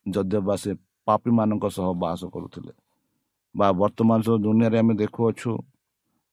ଯଦ୍ୟବା 0.06 0.56
ସେ 0.64 0.72
ପାପୀମାନଙ୍କ 1.08 1.66
ସହ 1.78 1.88
ବାସ 2.04 2.22
କରୁଥିଲେ। 2.34 2.74
ବା 3.56 3.68
ବର୍ତ୍ତମାନ 3.74 4.20
ସବୁ 4.22 4.38
ଦୁନିଆରେ 4.46 4.78
ଆମେ 4.80 4.94
ଦେଖୁଅଛୁ 4.94 5.52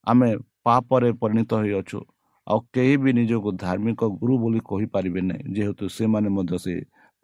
ଆମେ 0.07 0.29
ପାପରେ 0.63 1.09
ପରିଣତ 1.21 1.51
ହୋଇଅଛୁ 1.61 1.99
ଆଉ 2.47 2.59
କେହି 2.73 2.95
ବି 2.97 3.11
ନିଜକୁ 3.13 3.49
ଧାର୍ମିକ 3.55 4.01
ଗୁରୁ 4.19 4.33
ବୋଲି 4.37 4.59
କହିପାରିବେ 4.65 5.21
ନାହିଁ 5.21 5.43
ଯେହେତୁ 5.55 5.83
ସେମାନେ 5.89 6.29
ମଧ୍ୟ 6.29 6.57
ସେ 6.65 6.73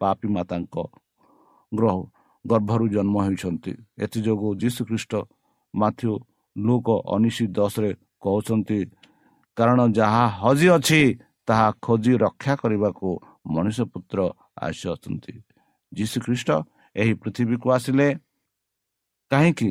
ପାପୀ 0.00 0.26
ମାତାଙ୍କ 0.36 0.74
ଗ୍ରହ 1.72 1.96
ଗର୍ଭରୁ 2.44 2.84
ଜନ୍ମ 2.88 3.16
ହେଉଛନ୍ତି 3.26 3.72
ଏଥିଯୋଗୁଁ 3.98 4.50
ଯୀଶୁ 4.54 4.80
ଖ୍ରୀଷ୍ଟ 4.88 5.12
ମାଥ୍ୟୁ 5.74 6.12
ଲୋକ 6.56 6.86
ଅନିଶ 7.14 7.36
ଦଶରେ 7.52 7.90
କହୁଛନ୍ତି 8.20 8.78
କାରଣ 9.56 9.78
ଯାହା 9.92 10.24
ହଜି 10.40 10.68
ଅଛି 10.68 11.00
ତାହା 11.48 11.68
ଖୋଜି 11.82 12.12
ରକ୍ଷା 12.16 12.54
କରିବାକୁ 12.62 13.08
ମଣିଷ 13.46 13.78
ପୁତ୍ର 13.92 14.18
ଆସିଅଛନ୍ତି 14.60 15.34
ଯୀଶୁ 15.92 16.16
ଖ୍ରୀଷ୍ଟ 16.20 16.48
ଏହି 16.96 17.12
ପୃଥିବୀକୁ 17.14 17.66
ଆସିଲେ 17.70 18.08
କାହିଁକି? 19.30 19.70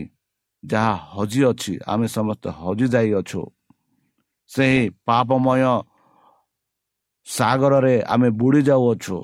ଯାହା 0.72 0.94
ହଜି 1.14 1.42
ଅଛି 1.52 1.74
ଆମେ 1.94 2.08
ସମସ୍ତେ 2.18 2.50
ହଜି 2.60 2.86
ଯାଇଅଛୁ 2.94 3.42
ସେହି 4.52 4.82
ପାପମୟ 5.08 5.62
ସାଗରରେ 7.28 7.96
ଆମେ 8.14 8.30
ବୁଡ଼ି 8.40 8.62
ଯାଉଅଛୁ। 8.70 9.18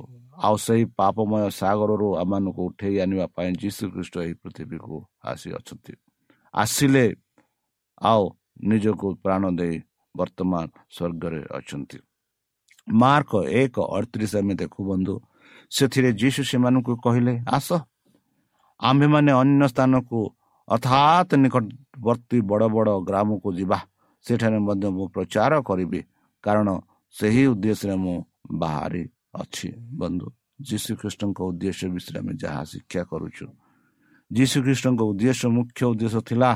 ଆଉ 0.45 0.55
ସେହି 0.65 0.85
ପାପମୟ 0.99 1.43
ସାଗରରୁ 1.59 2.07
ଆମମାନଙ୍କୁ 2.21 2.61
ଉଠେଇ 2.69 2.95
ଆଣିବା 3.03 3.25
ପାଇଁ 3.35 3.49
ଯୀଶୁ 3.61 3.83
ଖ୍ରୀଷ୍ଟ 3.93 4.15
ଏହି 4.25 4.33
ପୃଥିବୀକୁ 4.41 4.95
ଆସିଅଛନ୍ତି 5.29 5.93
ଆସିଲେ 6.53 7.05
ଆଉ 8.01 8.23
ନିଜକୁ 8.69 9.07
ପ୍ରାଣ 9.23 9.43
ଦେଇ 9.59 9.75
ବର୍ତ୍ତମାନ 10.15 10.63
ସ୍ୱର୍ଗରେ 10.95 11.41
ଅଛନ୍ତି। 11.57 11.97
ମାର୍କ 12.87 13.31
ଏକ 13.61 13.75
ଅଠତିରିଶ 13.97 14.33
ଆମେ 14.41 14.53
ଦେଖୁ 14.61 14.79
ବନ୍ଧୁ 14.89 15.15
ସେଥିରେ 15.71 16.09
ଯୀଶୁ 16.21 16.41
ସେମାନଙ୍କୁ 16.51 16.93
କହିଲେ 17.05 17.33
ଆସ। 17.57 17.69
ଆମ୍ଭେମାନେ 18.79 19.31
ଅନ୍ୟ 19.41 19.63
ସ୍ଥାନକୁ 19.71 20.19
ଅର୍ଥାତ୍ 20.67 21.33
ନିକଟବର୍ତ୍ତୀ 21.43 22.37
ବଡ଼ 22.49 22.63
ବଡ଼ 22.75 22.91
ଗ୍ରାମକୁ 23.07 23.49
ଯିବା 23.53 23.79
ସେଠାରେ 24.25 24.57
ମଧ୍ୟ 24.67 24.87
ମୁଁ 24.95 25.05
ପ୍ରଚାର 25.15 25.51
କରିବି। 25.69 25.99
କାରଣ 26.43 26.67
ସେହି 27.15 27.43
ଉଦ୍ଦେଶ୍ୟରେ 27.53 27.95
ମୁଁ 28.03 28.17
ବାହାରି 28.61 29.03
ଅଛି 29.41 29.69
ବନ୍ଧୁ। 29.99 30.27
ଯୀଶୁଖ୍ରୀଷ୍ଟଙ୍କ 30.67 31.39
ଉଦ୍ଦେଶ୍ୟ 31.49 31.85
ବିଷୟରେ 31.95 32.19
ଆମେ 32.19 32.33
ଯାହା 32.43 32.61
ଶିକ୍ଷା 32.63 33.01
କରୁଛୁ। 33.11 33.45
ଯୀଶୁଖ୍ରୀଷ୍ଟଙ୍କ 34.31 35.01
ଉଦ୍ଦେଶ୍ୟ 35.11 35.47
ମୁଖ୍ୟ 35.57 35.81
ଉଦ୍ଦେଶ୍ୟ 35.91 36.19
ଥିଲା 36.29 36.51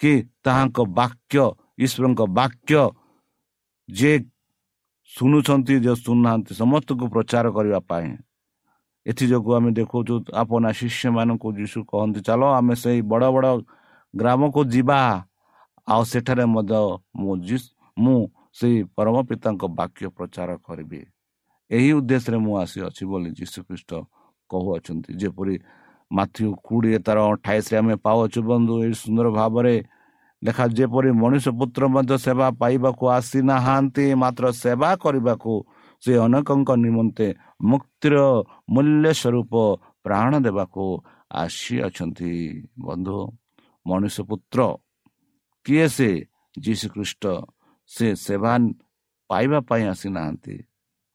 କି 0.00 0.12
ତାହାଙ୍କ 0.44 0.78
ବାକ୍ୟ 1.00 1.36
ଈଶ୍ୱରଙ୍କ 1.78 2.20
ବାକ୍ୟ 2.38 2.80
ଯେ 3.88 4.12
ଶୁଣୁଛନ୍ତି 5.12 5.74
ଯେ 5.84 5.92
ଶୁଣୁନାହାନ୍ତି 6.04 6.52
ସମସ୍ତଙ୍କୁ 6.54 7.04
ପ୍ରଚାର 7.14 7.46
କରିବା 7.56 7.80
ପାଇଁ 7.90 8.08
ଏଥିଯୋଗୁଁ 9.08 9.52
ଆମେ 9.58 9.70
ଦେଖାଉଛୁ 9.78 10.14
ଆପଣ 10.42 10.62
ଶିଷ୍ୟମାନଙ୍କୁ 10.78 11.48
ଯୀଶୁ 11.58 11.78
କହନ୍ତି 11.90 12.20
ଚାଲ 12.28 12.42
ଆମେ 12.58 12.74
ସେଇ 12.82 13.00
ବଡ଼ 13.10 13.26
ବଡ଼ 13.34 13.50
ଗ୍ରାମକୁ 14.14 14.60
ଯିବା। 14.72 15.00
ଆଉ 15.88 16.02
ସେଠାରେ 16.10 16.44
ମଧ୍ୟ 16.54 16.80
ମୁଁ 17.18 17.34
ମୁଁ 17.96 18.18
ସେଇ 18.58 18.76
ପରମ 18.96 19.16
ପିତାଙ୍କ 19.28 19.62
ବାକ୍ୟ 19.78 20.04
ପ୍ରଚାର 20.16 20.50
କରିବି। 20.66 21.00
ଏହି 21.70 21.90
ଉଦ୍ଦେଶ୍ୟରେ 21.98 22.38
ମୁଁ 22.44 22.54
ଆସିଅଛି 22.62 23.02
ବୋଲି 23.10 23.30
ଯୀଶୁଖ୍ରୀଷ୍ଟ 23.38 23.90
କହୁଅଛନ୍ତି। 24.50 25.10
ଯେପରି 25.20 25.54
ମାଥ୍ୟୁ 26.10 26.46
କୋଡ଼ିଏ 26.66 26.98
ତାର 27.06 27.18
ଅଠାଇଶରେ 27.32 27.76
ଆମେ 27.80 27.94
ପାଉଛୁ 28.06 28.40
ବନ୍ଧୁ 28.50 28.74
ଏହି 28.84 28.94
ସୁନ୍ଦର 29.02 29.28
ଭାବରେ 29.38 29.74
ଲେଖା 30.42 30.64
ଯେପରି 30.78 31.10
ମଣିଷ 31.22 31.46
ପୁତ୍ର 31.58 31.82
ମଧ୍ୟ 31.94 32.14
ସେବା 32.24 32.46
ପାଇବାକୁ 32.60 33.04
ଆସିନାହାନ୍ତି 33.18 34.04
ମାତ୍ର 34.22 34.44
ସେବା 34.62 34.90
କରିବାକୁ 35.04 35.52
ସେ 36.02 36.12
ଅନେକଙ୍କ 36.24 36.70
ନିମନ୍ତେ 36.84 37.26
ମୁକ୍ତିର 37.70 38.16
ମୂଲ୍ୟ 38.74 39.10
ସ୍ୱରୂପ 39.20 39.52
ପ୍ରାଣ 40.04 40.30
ଦେବାକୁ 40.46 40.84
ଆସିଅଛନ୍ତି। 41.42 42.32
ବନ୍ଧୁ 42.86 43.18
ମଣିଷ 43.86 44.16
ପୁତ୍ର 44.28 44.58
କିଏ 45.66 45.86
ସେ 45.96 46.10
ଯୀଶୁଖ୍ରୀଷ୍ଟ? 46.56 47.24
ସେ 47.90 48.06
ସେବା 48.24 48.52
ପାଇବା 49.30 49.58
ପାଇଁ 49.68 49.82
ଆସିନାହାନ୍ତି। 49.92 50.56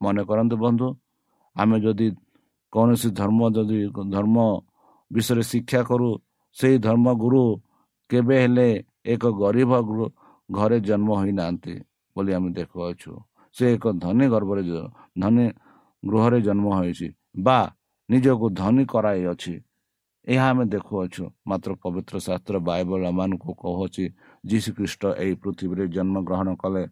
ମନେ 0.01 0.21
କରନ୍ତୁ 0.29 0.55
ବନ୍ଧୁ 0.63 0.87
ଆମେ 1.55 1.77
ଯଦି 1.85 2.07
କୌଣସି 2.73 3.09
ଧର୍ମ 3.19 3.39
ଯଦି 3.55 3.79
ଧର୍ମ 4.15 4.37
ବିଷୟରେ 5.11 5.43
ଶିକ୍ଷା 5.51 5.81
କରୁ 5.89 6.09
ସେଇ 6.57 6.75
ଧର୍ମ 6.87 7.05
ଗୁରୁ 7.23 7.43
କେବେ 8.09 8.35
ହେଲେ 8.43 8.67
ଏକ 9.13 9.23
ଗରିବ 9.41 9.71
ଘରେ 10.49 10.77
ଜନ୍ମ 10.87 11.09
ହୋଇନାହାନ୍ତି 11.19 11.73
ବୋଲି 12.15 12.31
ଆମେ 12.37 12.49
ଦେଖୁଅଛୁ। 12.57 13.11
ସେ 13.55 13.63
ଏକ 13.75 13.83
ଧନୀ 14.03 14.25
ଗର୍ଭରେ 14.33 14.63
ଧନୀ 15.21 15.45
ଗୃହରେ 16.03 16.39
ଜନ୍ମ 16.47 16.65
ହୋଇଛି। 16.79 17.07
ବା 17.45 17.59
ନିଜକୁ 18.09 18.45
ଧନୀ 18.59 18.83
କରାଇଅଛି 18.93 19.53
ଏହା 20.27 20.45
ଆମେ 20.51 20.63
ଦେଖୁଅଛୁ। 20.73 21.23
ମାତ୍ର 21.49 21.71
ପବିତ୍ର 21.83 22.15
ଶାସ୍ତ୍ର 22.25 22.55
ବାଇବଲ 22.69 23.01
ଏମାନଙ୍କୁ 23.11 23.51
କହୁଅଛି 23.61 24.05
ଯୀଶୁ 24.49 24.69
ଖ୍ରୀଷ୍ଟ 24.77 25.01
ଏହି 25.23 25.33
ପୃଥିବୀରେ 25.43 25.85
ଜନ୍ମଗ୍ରହଣ 25.95 26.49
କଲେ। 26.61 26.83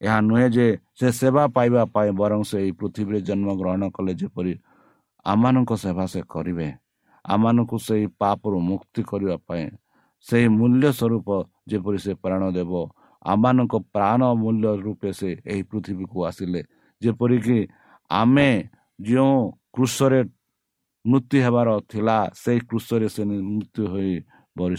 ଏହା 0.00 0.18
ନୁହେଁ 0.28 0.48
ଯେ 0.56 0.66
ସେ 0.98 1.08
ସେବା 1.20 1.44
ପାଇବା 1.56 1.82
ପାଇଁ 1.94 2.10
ବରଂ 2.20 2.40
ସେ 2.50 2.56
ଏହି 2.62 2.72
ପୃଥିବୀରେ 2.80 3.20
ଜନ୍ମଗ୍ରହଣ 3.28 3.82
କଲେ 3.96 4.12
ଯେପରି 4.20 4.52
ଆମମାନଙ୍କ 5.26 5.70
ସେବା 5.84 6.04
ସେ 6.12 6.20
କରିବେ। 6.32 6.68
ଆମମାନଙ୍କୁ 7.24 7.76
ସେହି 7.86 8.06
ପାପରୁ 8.20 8.56
ମୁକ୍ତି 8.70 9.02
କରିବା 9.10 9.36
ପାଇଁ 9.48 9.64
ସେହି 10.26 10.48
ମୂଲ୍ୟ 10.58 10.88
ସ୍ୱରୂପ 10.98 11.28
ଯେପରି 11.70 11.98
ସେ 12.04 12.12
ପ୍ରାଣ 12.22 12.42
ଦେବ 12.56 12.72
ଆମମାନଙ୍କ 13.26 13.74
ପ୍ରାଣ 13.94 14.20
ମୂଲ୍ୟ 14.42 14.70
ରୂପେ 14.86 15.10
ସେ 15.18 15.30
ଏହି 15.50 15.62
ପୃଥିବୀକୁ 15.70 16.18
ଆସିଲେ। 16.28 16.60
ଯେପରିକି 17.02 17.58
ଆମେ 18.10 18.48
ଯେଉଁ 18.98 19.36
କୃଷରେ 19.74 20.20
ମୃତ୍ୟୁ 21.04 21.36
ହେବାର 21.46 21.68
ଥିଲା 21.90 22.18
ସେଇ 22.42 22.60
କୃଷରେ 22.70 23.08
ସେ 23.14 23.22
ମୃତ୍ୟୁ 23.50 23.82
ହୋଇ 23.92 24.14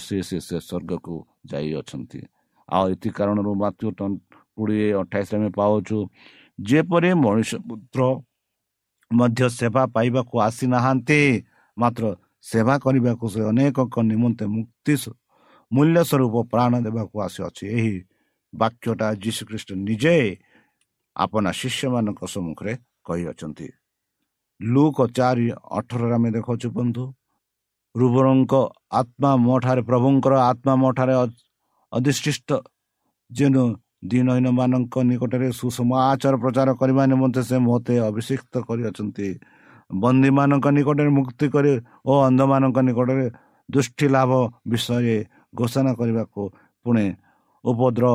ସେ 0.05 0.17
ସେ 0.27 0.37
ସ୍ୱର୍ଗକୁ 0.59 1.15
ଯାଇଅଛନ୍ତି 1.51 2.21
ଆଉ 2.69 2.85
ଏଥି 2.93 3.09
କାରଣରୁ 3.17 3.51
ମାତୃ 3.63 3.85
କୋଡ଼ିଏ 4.57 4.89
ଅଠାଇଶ 5.01 5.29
ଆମେ 5.37 5.49
ପାଉଛୁ 5.59 5.97
ଯେପରି 6.59 7.09
ମଣିଷ 7.25 7.51
ପୁତ୍ର 7.67 7.99
ମଧ୍ୟ 9.11 9.41
ସେବା 9.59 9.83
ପାଇବାକୁ 9.95 10.35
ଆସିନାହାନ୍ତି 10.47 11.19
ମାତ୍ର 11.77 12.03
ସେବା 12.51 12.75
କରିବାକୁ 12.83 13.25
ସେ 13.33 13.41
ଅନେକଙ୍କ 13.51 13.95
ନିମନ୍ତେ 14.11 14.45
ମୁକ୍ତି 14.55 14.93
ମୂଲ୍ୟ 15.71 15.99
ସ୍ୱରୂପ 16.09 16.35
ପ୍ରାଣ 16.51 16.71
ଦେବାକୁ 16.85 17.15
ଆସିଅଛି। 17.25 17.65
ଏହି 17.77 17.95
ବାକ୍ୟଟା 18.57 19.07
ଯୀଶୁଖ୍ରୀଷ୍ଟ 19.23 19.69
ନିଜେ 19.87 20.15
ଆପଣା 21.15 21.49
ଶିଷ୍ୟମାନଙ୍କ 21.59 22.21
ସମ୍ମୁଖରେ 22.33 22.73
କହିଅଛନ୍ତି। 23.07 23.67
ଲୁକ 24.59 24.97
ଚାରି 25.17 25.47
ଅଠରରେ 25.77 26.13
ଆମେ 26.17 26.29
ଦେଖାଉଛୁ 26.35 26.67
ବନ୍ଧୁ 26.77 27.03
ରୁବରଙ୍କ 27.95 28.53
ଆତ୍ମା 29.01 29.31
ମୋ 29.45 29.55
ଠାରେ 29.63 29.81
ପ୍ରଭୁଙ୍କର 29.89 30.33
ଆତ୍ମା 30.51 30.73
ମୋ 30.81 30.89
ଠାରେ 30.97 31.13
ଅଧିଷ୍ଠିଷ୍ଟ। 31.91 32.49
ଯେନୁ 33.31 33.63
ଦିନହୀନମାନଙ୍କ 34.11 34.95
ନିକଟରେ 35.09 35.47
ସୁସମାଚାର 35.59 36.33
ପ୍ରଚାର 36.43 36.69
କରିବା 36.79 37.03
ନିମନ୍ତେ 37.11 37.41
ସେ 37.49 37.57
ମୋତେ 37.67 37.95
ଅଭିଷିକ୍ତ 38.09 38.53
କରିଅଛନ୍ତି। 38.67 39.27
ବନ୍ଦୀମାନଙ୍କ 39.89 40.65
ନିକଟରେ 40.77 41.09
ମୁକ୍ତି 41.17 41.45
କରି 41.53 41.71
ଓ 42.09 42.11
ଅନ୍ଧମାନଙ୍କ 42.27 42.77
ନିକଟରେ 42.87 43.25
ଦୃଷ୍ଟି 43.69 44.05
ଲାଭ 44.15 44.31
ବିଷୟରେ 44.71 45.17
ଘୋଷଣା 45.57 45.91
କରିବାକୁ 45.99 46.41
ପୁଣି 46.85 47.05
ଉପଦ୍ର 47.63 48.05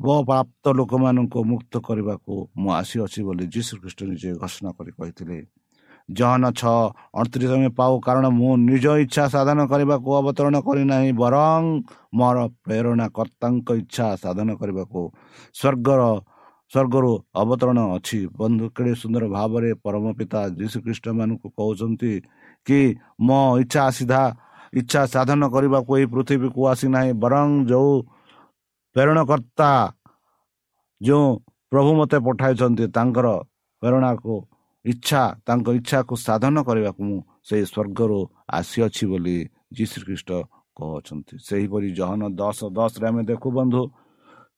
ପ୍ରାପ୍ତ 0.00 0.64
ଲୋକମାନଙ୍କୁ 0.78 1.38
ମୁକ୍ତ 1.50 1.72
କରିବାକୁ 1.86 2.34
ମୁଁ 2.60 2.70
ଆସିଅଛି 2.80 3.20
ବୋଲି 3.26 3.44
ଯୀଶୁଖ୍ରୀଷ୍ଟ 3.54 4.00
ନିଜେ 4.10 4.30
ଘୋଷଣା 4.40 4.70
କରି 4.78 4.92
କହିଥିଲେ। 4.98 5.38
ଜହନ 6.08 6.44
ଛଅ 6.58 6.76
ଅଣତିରିଶ 7.20 7.50
ଆମେ 7.56 7.70
ପାଉ 7.78 7.92
କାରଣ 8.06 8.26
ମୁଁ 8.38 8.52
ନିଜ 8.68 8.84
ଇଚ୍ଛା 9.04 9.24
ସାଧନ 9.34 9.58
କରିବାକୁ 9.72 10.08
ଅବତରଣ 10.20 10.56
କରିନାହିଁ 10.66 11.10
ବରଂ 11.22 11.62
ମୋର 12.18 12.36
ପ୍ରେରଣା 12.64 13.06
କର୍ତ୍ତାଙ୍କ 13.16 13.68
ଇଚ୍ଛା 13.82 14.06
ସାଧନ 14.22 14.48
କରିବାକୁ 14.60 15.00
ସ୍ୱର୍ଗର 15.58 16.00
ସ୍ୱର୍ଗରୁ 16.72 17.12
ଅବତରଣ 17.42 17.78
ଅଛି। 17.96 18.20
ବନ୍ଧୁ 18.38 18.64
କେଡ଼େ 18.76 18.94
ସୁନ୍ଦର 19.02 19.24
ଭାବରେ 19.36 19.70
ପରମ 19.84 20.04
ପିତା 20.18 20.40
ଯୀଶୁଖ୍ରୀଷ୍ଟମାନଙ୍କୁ 20.58 21.48
କହୁଛନ୍ତି 21.58 22.12
କି 22.66 22.80
ମୋ 23.26 23.40
ଇଚ୍ଛା 23.62 23.84
ସିଧା 23.96 24.22
ଇଚ୍ଛା 24.80 25.02
ସାଧନ 25.14 25.42
କରିବାକୁ 25.54 25.90
ଏହି 25.98 26.06
ପୃଥିବୀକୁ 26.14 26.60
ଆସିନାହିଁ 26.72 27.12
ବରଂ 27.22 27.46
ଯେଉଁ 27.70 27.94
ପ୍ରେରଣକର୍ତ୍ତା 28.96 29.70
ଯେଉଁ 31.00 31.26
ପ୍ରଭୁ 31.72 31.90
ମୋତେ 31.98 32.18
ପଠାଇଛନ୍ତି 32.26 32.84
ତାଙ୍କର 32.96 33.28
ପ୍ରେରଣାକୁ 33.82 34.34
ଇଚ୍ଛା 34.84 35.22
ତାଙ୍କ 35.46 35.66
ଇଚ୍ଛାକୁ 35.78 36.14
ସାଧନ 36.26 36.56
କରିବାକୁ 36.68 37.00
ମୁଁ 37.08 37.18
ସେଇ 37.48 37.64
ସ୍ୱର୍ଗରୁ 37.72 38.18
ଆସିଅଛି 38.58 39.04
ବୋଲି 39.10 39.36
ଯୀଶୁଖ୍ରୀଷ୍ଟ 39.76 40.30
କହୁଛନ୍ତି 40.76 41.34
ସେହିପରି 41.46 41.88
ଜହନ 41.98 42.22
ଦଶ 42.40 42.58
ଦଶରେ 42.76 43.06
ଆମେ 43.10 43.22
ଦେଖୁ 43.30 43.48
ବନ୍ଧୁ 43.58 43.82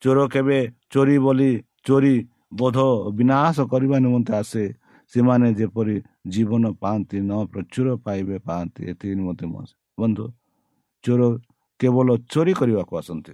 ଚୋର 0.02 0.18
କେବେ 0.34 0.58
ଚୋରି 0.92 1.16
ବୋଲି 1.18 1.50
ଚୋରି 1.86 2.14
ବୋଧ 2.60 2.78
ବିନାଶ 3.18 3.56
କରିବା 3.72 3.96
ନିମନ୍ତେ 4.04 4.32
ଆସେ 4.40 4.64
ସେମାନେ 5.12 5.48
ଯେପରି 5.58 5.96
ଜୀବନ 6.32 6.64
ପାଆନ୍ତି 6.82 7.18
ନ 7.20 7.32
ପ୍ରଚୁର 7.52 7.86
ପାଇବେ 8.04 8.36
ପାଆନ୍ତି 8.48 8.80
ଏତିକି 8.90 9.14
ନିମନ୍ତେ 9.20 9.44
ବନ୍ଧୁ 10.00 10.24
ଚୋର 11.04 11.22
କେବଳ 11.80 12.08
ଚୋରି 12.32 12.52
କରିବାକୁ 12.60 12.92
ଆସନ୍ତି। 13.00 13.32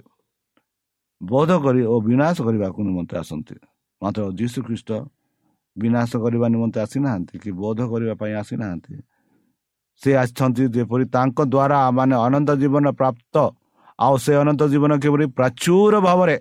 ବୋଧ 1.20 1.50
କରି 1.64 1.82
ଓ 1.92 1.94
ବିନାଶ 2.00 2.36
କରିବାକୁ 2.46 2.78
ନିମନ୍ତେ 2.88 3.14
ଆସନ୍ତି। 3.22 3.54
ମାତ୍ର 4.02 4.20
ଯୀଶୁ 4.38 4.58
ଖ୍ରୀଷ୍ଟ 4.66 4.90
ବିନାଶ 5.76 6.10
କରିବା 6.22 6.46
ନିମନ୍ତେ 6.54 6.78
ଆସିନାହାନ୍ତି 6.86 7.34
କି 7.42 7.50
ବୋଧ 7.62 7.78
କରିବା 7.90 8.14
ପାଇଁ 8.20 8.32
ଆସିନାହାନ୍ତି। 8.42 8.94
ସେ 10.02 10.10
ଆସିଛନ୍ତି 10.22 10.62
ଯେପରି 10.74 11.04
ତାଙ୍କ 11.14 11.38
ଦ୍ୱାରା 11.54 11.78
ମାନେ 11.98 12.14
ଅନନ୍ତ 12.26 12.50
ଜୀବନ 12.62 12.86
ପ୍ରାପ୍ତ 13.00 13.34
ଆଉ 13.98 14.14
ସେ 14.24 14.32
ଅନନ୍ତ 14.42 14.62
ଜୀବନ 14.72 14.92
କିପରି 15.02 15.24
ପ୍ରଚୁର 15.38 15.94
ଭାବରେ 16.06 16.36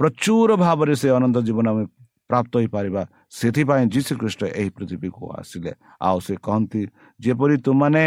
ପ୍ରଚୁର 0.00 0.50
ଭାବରେ 0.56 0.94
ସେ 1.00 1.08
ଅନନ୍ତ 1.18 1.36
ଜୀବନ 1.46 1.66
ଆମେ 1.72 1.84
ପ୍ରାପ୍ତ 2.30 2.52
ହୋଇପାରିବା 2.60 3.02
ସେଥିପାଇଁ 3.38 3.84
ଯୀଶୁ 3.94 4.12
ଖ୍ରୀଷ୍ଟ 4.20 4.42
ଏହି 4.60 4.70
ପୃଥିବୀକୁ 4.76 5.22
ଆସିଲେ। 5.38 5.72
ଆଉ 6.00 6.18
ସେ 6.26 6.34
କହନ୍ତି 6.46 6.82
ଯେପରି 7.20 7.56
ତୁମାନେ 7.66 8.04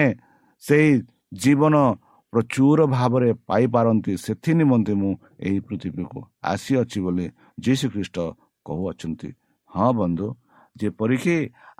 ସେଇ 0.63 0.89
ଜୀବନ 1.33 1.75
ପ୍ରଚୁର 2.33 2.79
ଭାବରେ 2.95 3.29
ପାଇପାରନ୍ତି 3.49 4.13
ସେଥି 4.25 4.51
ନିମନ୍ତେ 4.59 4.93
ମୁଁ 5.01 5.13
ଏହି 5.45 5.59
ପୃଥିବୀକୁ 5.67 6.19
ଆସିଅଛି 6.51 6.99
ବୋଲି 7.05 7.25
ଯୀଶୁ 7.65 7.85
ଖ୍ରୀଷ୍ଟ 7.93 8.17
କହୁଅଛନ୍ତି। 8.65 9.29
ହଁ 9.71 9.89
ବନ୍ଧୁ 9.99 10.27
ଯେପରିକି 10.75 11.35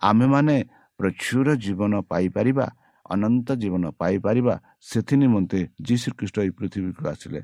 ଆମେମାନେ 0.09 0.55
ପ୍ରଚୁର 0.99 1.47
ଜୀବନ 1.65 1.93
ପାଇପାରିବା 2.11 2.65
ଅନନ୍ତ 3.05 3.47
ଜୀବନ 3.61 3.83
ପାଇପାରିବା 4.01 4.55
ସେଥି 4.89 5.15
ନିମନ୍ତେ 5.23 5.59
ଯୀଶୁ 5.87 6.07
ଖ୍ରୀଷ୍ଟ 6.17 6.35
ଏହି 6.43 6.51
ପୃଥିବୀକୁ 6.59 7.03
ଆସିଲେ। 7.13 7.41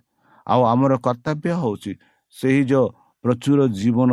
ଆଉ 0.48 0.62
ଆମର 0.74 0.94
କର୍ତ୍ତବ୍ୟ 1.06 1.52
ହେଉଛି 1.62 1.92
ସେହି 2.36 2.62
ଯେଉଁ 2.72 2.88
ପ୍ରଚୁର 3.24 3.60
ଜୀବନ 3.82 4.12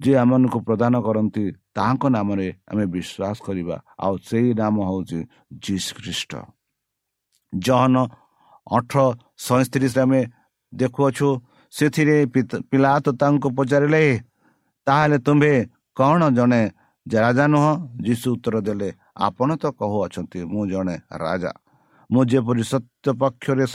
ଯେ 0.00 0.12
ଆମମାନଙ୍କୁ 0.22 0.58
ପ୍ରଦାନ 0.68 0.94
କରନ୍ତି 1.06 1.44
ତାହାଙ୍କ 1.76 2.04
ନାମରେ 2.16 2.48
ଆମେ 2.70 2.84
ବିଶ୍ୱାସ 2.94 3.36
କରିବା। 3.46 3.76
ଆଉ 4.04 4.14
ସେଇ 4.28 4.48
ନାମ 4.60 4.76
ହେଉଛି 4.88 5.18
ଯୀଶୁ 5.64 5.90
ଖ୍ରୀଷ୍ଟ 5.98 6.32
ଜହନ 7.52 7.96
ଅଠର 8.66 8.98
ସଇଁତିରିଶରେ 9.46 10.02
ଆମେ 10.04 10.20
ଦେଖୁଅଛୁ 10.72 11.28
ସେଥିରେ 11.72 12.16
ପିଲା 12.70 12.92
ତ 13.04 13.06
ତାଙ୍କୁ 13.20 13.48
ପଚାରିଲେ 13.56 14.02
ତାହେଲେ 14.86 15.18
ତୁମ୍ଭେ 15.26 15.54
କ'ଣ 15.96 16.20
ଜଣେ 16.38 16.62
ରାଜା 17.06 17.44
ନୁହଁ? 17.52 17.72
ଯୀଶୁ 18.06 18.26
ଉତ୍ତର 18.34 18.56
ଦେଲେ 18.66 18.88
ଆପଣ 19.26 19.48
ତ 19.62 19.64
କହୁଅଛନ୍ତି 19.78 20.38
ମୁଁ 20.52 20.62
ଜଣେ 20.72 20.96
ରାଜା। 21.22 21.52
ମୁଁ 22.10 22.22
ଯେପରି 22.30 22.62
ସତ୍ୟ 22.72 23.08
ପକ୍ଷରେ 23.20 23.66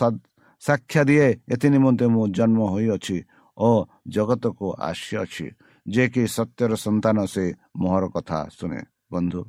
ସାକ୍ଷା 0.63 1.01
ଦିଏ 1.09 1.27
ଏଥି 1.53 1.67
ନିମନ୍ତେ 1.75 2.05
ମୁଁ 2.13 2.23
ଜନ୍ମ 2.37 2.59
ହୋଇଅଛି 2.73 3.17
ଓ 3.57 3.69
ଜଗତକୁ 4.07 4.67
ଆସିଅଛି। 4.89 5.45
ଯେ 5.85 6.03
କି 6.13 6.23
ସତ୍ୟର 6.37 6.71
ସନ୍ତାନ 6.85 7.17
ସେ 7.33 7.45
ମୋହର 7.81 8.03
କଥା 8.15 8.39
ଶୁଣେ। 8.57 8.81
ବନ୍ଧୁ 9.11 9.41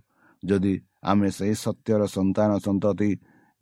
ଯଦି 0.43 0.75
ଆମେ 1.11 1.29
ସେହି 1.37 1.55
ସତ୍ୟର 1.65 2.01
ସନ୍ତାନ 2.17 2.51
ସନ୍ତତି 2.67 3.11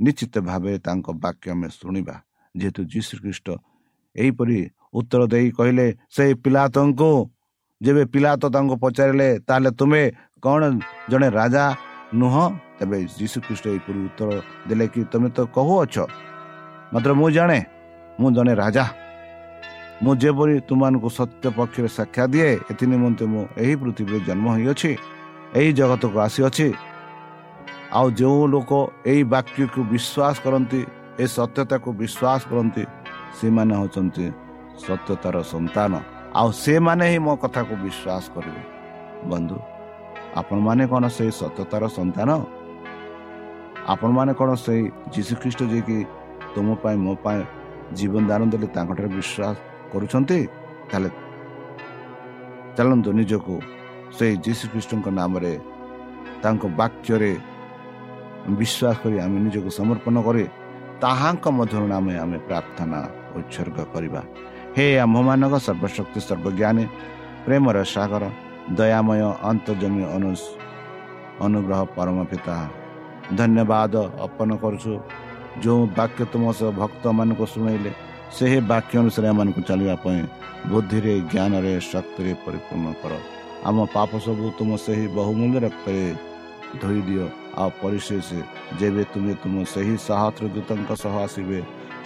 ନିଶ୍ଚିତ 0.00 0.34
ଭାବେ 0.48 0.72
ତାଙ୍କ 0.86 1.06
ବାକ୍ୟ 1.24 1.46
ଆମେ 1.54 1.68
ଶୁଣିବା। 1.78 2.14
ଯେହେତୁ 2.54 2.80
ଯୀଶୁଖ୍ରୀଷ୍ଟ 2.92 3.46
ଏହିପରି 4.14 4.58
ଉତ୍ତର 4.94 5.22
ଦେଇ 5.32 5.48
କହିଲେ 5.58 5.86
ସେଇ 6.14 6.32
ପିଲାତଙ୍କୁ 6.42 7.10
ଯେବେ 7.80 8.02
ପିଲା 8.12 8.30
ତ 8.42 8.44
ତାଙ୍କୁ 8.54 8.74
ପଚାରିଲେ 8.84 9.28
ତାହେଲେ 9.48 9.70
ତୁମେ 9.78 10.02
କ'ଣ 10.44 10.62
ଜଣେ 11.10 11.28
ରାଜା 11.38 11.64
ନୁହଁ? 12.20 12.44
ତେବେ 12.78 12.98
ଯୀଶୁଖ୍ରୀଷ୍ଟ 13.18 13.64
ଏହିପରି 13.72 14.00
ଉତ୍ତର 14.08 14.28
ଦେଲେ 14.68 14.86
କି 14.92 15.00
ତୁମେ 15.12 15.28
ତ 15.36 15.38
କହୁଅଛ। 15.54 15.96
ମାତ୍ର 16.92 17.10
ମୁଁ 17.20 17.28
ଜାଣେ 17.36 17.58
ମୁଁ 18.20 18.28
ଜଣେ 18.36 18.52
ରାଜା। 18.62 18.84
ମୁଁ 20.02 20.12
ଯେପରି 20.22 20.54
ତୁମମାନଙ୍କୁ 20.68 21.08
ସତ୍ୟ 21.18 21.46
ପକ୍ଷରେ 21.56 21.88
ସାକ୍ଷା 21.98 22.24
ଦିଏ 22.32 22.50
ଏଥି 22.70 22.84
ନିମନ୍ତେ 22.92 23.24
ମୁଁ 23.32 23.42
ଏହି 23.62 23.74
ପୃଥିବୀରେ 23.80 24.18
ଜନ୍ମ 24.28 24.46
ହୋଇଅଛି 24.54 24.90
ଏହି 25.58 25.70
ଜଗତକୁ 25.78 26.16
ଆସିଅଛି। 26.26 26.68
ଆଉ 27.98 28.06
ଯେଉଁ 28.18 28.42
ଲୋକ 28.52 28.72
ଏହି 29.10 29.22
ବାକ୍ୟକୁ 29.32 29.80
ବିଶ୍ୱାସ 29.92 30.36
କରନ୍ତି 30.44 30.80
ଏ 31.22 31.24
ସତ୍ୟତାକୁ 31.36 31.88
ବିଶ୍ୱାସ 32.00 32.40
କରନ୍ତି 32.50 32.82
ସେମାନେ 33.38 33.74
ହେଉଛନ୍ତି 33.80 34.26
ସତ୍ୟତାର 34.84 35.36
ସନ୍ତାନ। 35.52 35.92
ଆଉ 36.38 36.48
ସେମାନେ 36.64 37.04
ହିଁ 37.10 37.18
ମୋ 37.26 37.34
କଥାକୁ 37.42 37.74
ବିଶ୍ୱାସ 37.84 38.24
କରିବେ। 38.34 38.62
ବନ୍ଧୁ 39.30 39.56
ଆପଣମାନେ 40.40 40.84
କ'ଣ 40.92 41.04
ସେଇ 41.16 41.30
ସତ୍ୟତାର 41.40 41.82
ସନ୍ତାନ? 41.98 42.30
ଆପଣମାନେ 43.94 44.32
କ'ଣ 44.40 44.50
ସେଇ 44.64 44.82
ଯୀଶୁଖ୍ରୀଷ୍ଟ 45.14 45.60
ଯିଏକି 45.70 45.98
ତୁମ 46.54 46.68
ପାଇଁ 46.82 46.96
ମୋ 47.04 47.12
ପାଇଁ 47.24 47.40
ଜୀବନ 47.98 48.22
ଦାନ 48.30 48.42
ଦେଲେ 48.52 48.68
ତାଙ୍କଠାରେ 48.74 49.08
ବିଶ୍ୱାସ 49.18 49.56
କରୁଛନ୍ତି? 49.92 50.40
ତାହେଲେ 50.90 51.10
ଚାଲନ୍ତୁ 52.76 53.10
ନିଜକୁ 53.18 53.54
ସେଇ 54.16 54.32
ଯୀଶୁଖ୍ରୀଷ୍ଟଙ୍କ 54.44 55.06
ନାମରେ 55.20 55.52
ତାଙ୍କ 56.42 56.62
ବାକ୍ୟରେ 56.78 57.32
ବିଶ୍ୱାସ 58.58 58.96
କରି 59.02 59.16
ଆମେ 59.24 59.38
ନିଜକୁ 59.44 59.70
ସମର୍ପଣ 59.78 60.16
କରି 60.26 60.44
ତାହାଙ୍କ 61.02 61.44
ମଧ୍ୟରୁ 61.58 61.86
ନାମେ 61.94 62.14
ଆମେ 62.24 62.38
ପ୍ରାର୍ଥନା 62.48 62.98
ଉତ୍ସର୍ଗ 63.38 63.78
କରିବା। 63.94 64.20
ହେ 64.76 64.86
ଆମ୍ଭମାନଙ୍କ 65.04 65.54
ସର୍ବଶକ୍ତି 65.66 66.20
ସର୍ବଜ୍ଞାନୀ 66.28 66.84
ପ୍ରେମର 67.44 67.76
ସାଗର 67.94 68.24
ଦୟାମୟ 68.78 69.20
ଅନ୍ତର୍ଜମୀ 69.50 70.02
ଅନୁ 70.16 70.30
ଅନୁଗ୍ରହ 71.46 71.80
ପରମ 71.96 72.18
ପିତା 72.30 72.56
ଧନ୍ୟବାଦ 73.38 73.94
ଅର୍ପଣ 74.24 74.50
କରୁଛୁ। 74.62 74.92
ଯେଉଁ 75.62 75.82
ବାକ୍ୟ 75.98 76.22
ତୁମ 76.32 76.44
ସହ 76.58 76.68
ଭକ୍ତମାନଙ୍କୁ 76.80 77.44
ଶୁଣେଇଲେ 77.52 77.90
ସେହି 78.36 78.58
ବାକ୍ୟ 78.70 78.94
ଅନୁସାରେ 79.02 79.26
ଏମାନଙ୍କୁ 79.32 79.60
ଚାଲିବା 79.68 79.94
ପାଇଁ 80.04 80.20
ବୁଦ୍ଧିରେ 80.70 81.14
ଜ୍ଞାନରେ 81.32 81.72
ଶକ୍ତିରେ 81.92 82.32
ପରିପୂର୍ଣ୍ଣ 82.44 82.86
କର। 83.02 83.12
ଆମ 83.68 83.76
ପାପ 83.96 84.10
ସବୁ 84.24 84.46
ତୁମ 84.58 84.70
ସେହି 84.84 85.06
ବହୁମୂଲ୍ୟ 85.18 85.58
ରକ୍ତରେ 85.66 86.04
ଧୋଇ 86.82 87.00
ଦିଅ। 87.08 87.26
ଆଉ 87.62 87.70
ପରିଶେଷ 87.82 88.28
ଯେବେ 88.78 89.02
ତୁମେ 89.12 89.32
ତୁମ 89.42 89.54
ସେହି 89.72 89.94
ସାହସ୍ର 90.06 90.44
ଦୂତଙ୍କ 90.54 90.90
ସହ 91.02 91.14
ଆସିବେ 91.26 91.58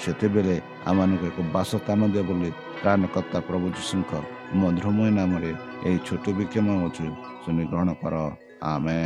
ସେତେବେଳେ 0.03 0.57
ଆମମାନଙ୍କୁ 0.91 1.25
ଏକ 1.31 1.39
ବାସସ୍ଥାନ 1.55 2.01
ଦିଅ 2.13 2.25
ବୋଲି 2.29 2.51
ପ୍ରାଣକର୍ତ୍ତା 2.83 3.39
ପ୍ରଭୁ 3.49 3.67
ଯୀଶୁଙ୍କ 3.77 4.13
ମଧୁରମୟ 4.61 5.11
ନାମରେ 5.19 5.53
ଏହି 5.87 5.99
ଛୋଟ 6.07 6.25
ବିକ୍ଷମ 6.39 6.67
ଅଛୁ 6.87 7.07
ଶୁଣି 7.43 7.65
ଗ୍ରହଣ 7.71 7.89
କର। 8.03 8.15
ଆମେ 8.73 8.99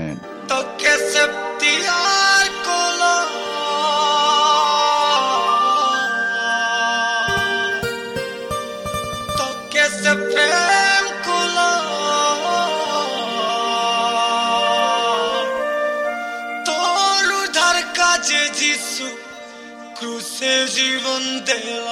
জীবন 20.83 21.41
দেল। 21.45 21.89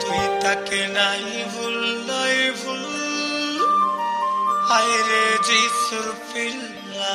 তুই 0.00 0.22
তাকে 0.42 0.86
নাই 0.86 1.44
ভুল 1.54 1.78
নাই 2.06 2.50
ভুল। 2.50 2.84
হায় 4.68 4.96
রে 5.08 5.26
যিশুর 5.44 6.14
পিল্লা। 6.32 7.14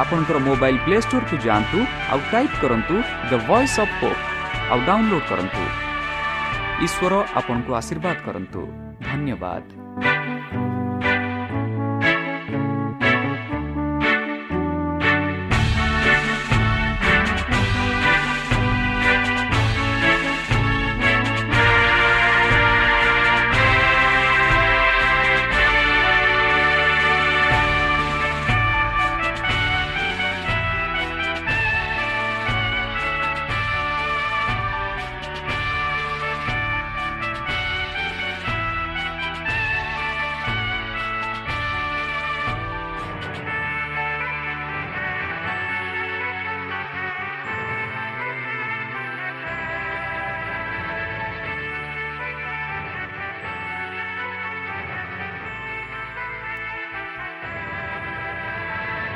ଆପଣଙ୍କର 0.00 0.38
ମୋବାଇଲ୍ 0.48 0.78
ପ୍ଲେ 0.84 0.96
ଷ୍ଟୋରକୁ 1.04 1.36
ଯାଆନ୍ତୁ 1.46 1.78
ଆଉ 2.12 2.20
ଟାଇପ୍ 2.32 2.56
କରନ୍ତୁ 2.62 2.94
ଦ 3.30 3.32
ଭଏସ୍ 3.48 3.76
ଅଫ୍ 3.84 3.94
ପୋପ୍ 4.00 4.20
ଆଉ 4.70 4.78
ଡାଉନଲୋଡ୍ 4.88 5.26
କରନ୍ତୁ। 5.30 5.62
ଈଶ୍ୱର 6.86 7.12
ଆପଣଙ୍କୁ 7.38 7.70
ଆଶୀର୍ବାଦ 7.80 8.16
କରନ୍ତୁ। 8.26 8.60
ଧନ୍ୟବାଦ। 9.08 9.62